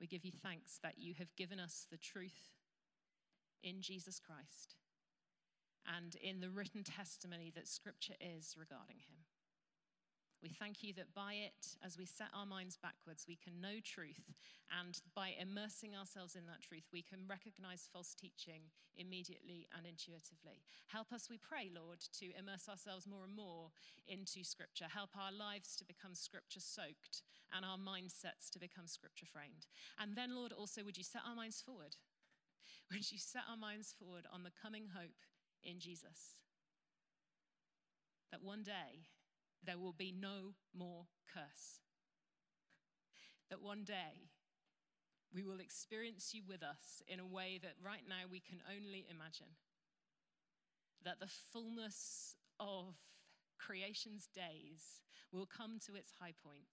We 0.00 0.06
give 0.06 0.24
you 0.24 0.30
thanks 0.30 0.78
that 0.84 0.94
you 0.96 1.14
have 1.18 1.34
given 1.34 1.58
us 1.58 1.88
the 1.90 1.96
truth 1.96 2.54
in 3.64 3.80
Jesus 3.80 4.20
Christ 4.20 4.76
and 5.96 6.14
in 6.22 6.38
the 6.38 6.50
written 6.50 6.84
testimony 6.84 7.52
that 7.56 7.66
Scripture 7.66 8.14
is 8.20 8.54
regarding 8.56 8.98
him. 8.98 9.26
We 10.42 10.50
thank 10.54 10.84
you 10.86 10.94
that 10.94 11.14
by 11.14 11.34
it, 11.34 11.74
as 11.82 11.98
we 11.98 12.06
set 12.06 12.30
our 12.30 12.46
minds 12.46 12.78
backwards, 12.78 13.26
we 13.26 13.34
can 13.34 13.60
know 13.60 13.82
truth. 13.82 14.38
And 14.70 14.94
by 15.14 15.34
immersing 15.34 15.96
ourselves 15.98 16.36
in 16.36 16.46
that 16.46 16.62
truth, 16.62 16.86
we 16.92 17.02
can 17.02 17.26
recognize 17.26 17.90
false 17.90 18.14
teaching 18.14 18.70
immediately 18.94 19.66
and 19.74 19.82
intuitively. 19.82 20.62
Help 20.86 21.10
us, 21.10 21.26
we 21.26 21.42
pray, 21.42 21.70
Lord, 21.74 21.98
to 22.22 22.30
immerse 22.38 22.68
ourselves 22.68 23.06
more 23.06 23.24
and 23.26 23.34
more 23.34 23.74
into 24.06 24.44
Scripture. 24.46 24.86
Help 24.86 25.18
our 25.18 25.34
lives 25.34 25.74
to 25.74 25.84
become 25.84 26.14
Scripture 26.14 26.62
soaked 26.62 27.26
and 27.50 27.64
our 27.66 27.78
mindsets 27.78 28.46
to 28.54 28.62
become 28.62 28.86
Scripture 28.86 29.26
framed. 29.26 29.66
And 29.98 30.14
then, 30.14 30.36
Lord, 30.38 30.52
also, 30.52 30.84
would 30.84 30.98
you 30.98 31.04
set 31.04 31.26
our 31.26 31.34
minds 31.34 31.60
forward? 31.60 31.98
Would 32.92 33.10
you 33.12 33.18
set 33.18 33.42
our 33.50 33.56
minds 33.56 33.94
forward 33.98 34.24
on 34.32 34.44
the 34.44 34.52
coming 34.62 34.88
hope 34.94 35.24
in 35.62 35.78
Jesus? 35.78 36.40
That 38.30 38.42
one 38.42 38.62
day, 38.62 39.08
there 39.64 39.78
will 39.78 39.92
be 39.92 40.12
no 40.12 40.54
more 40.76 41.06
curse. 41.32 41.80
That 43.50 43.62
one 43.62 43.84
day 43.84 44.30
we 45.34 45.44
will 45.44 45.60
experience 45.60 46.32
you 46.32 46.42
with 46.46 46.62
us 46.62 47.02
in 47.06 47.20
a 47.20 47.26
way 47.26 47.58
that 47.62 47.74
right 47.84 48.04
now 48.08 48.28
we 48.30 48.40
can 48.40 48.60
only 48.68 49.06
imagine. 49.10 49.56
That 51.04 51.20
the 51.20 51.30
fullness 51.52 52.36
of 52.58 52.96
creation's 53.58 54.28
days 54.34 55.02
will 55.32 55.46
come 55.46 55.78
to 55.86 55.94
its 55.94 56.12
high 56.18 56.34
point, 56.42 56.68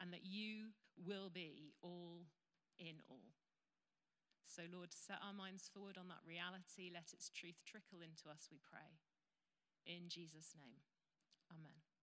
and 0.00 0.12
that 0.12 0.24
you 0.24 0.74
will 0.96 1.30
be 1.30 1.74
all 1.82 2.26
in 2.78 3.02
all. 3.08 3.34
So, 4.46 4.62
Lord, 4.70 4.94
set 4.94 5.18
our 5.18 5.34
minds 5.34 5.68
forward 5.72 5.98
on 5.98 6.06
that 6.08 6.22
reality. 6.22 6.90
Let 6.92 7.10
its 7.12 7.28
truth 7.28 7.58
trickle 7.66 7.98
into 7.98 8.30
us, 8.30 8.46
we 8.50 8.62
pray. 8.62 9.02
In 9.82 10.08
Jesus' 10.08 10.54
name. 10.54 10.93
Amen. 11.54 11.93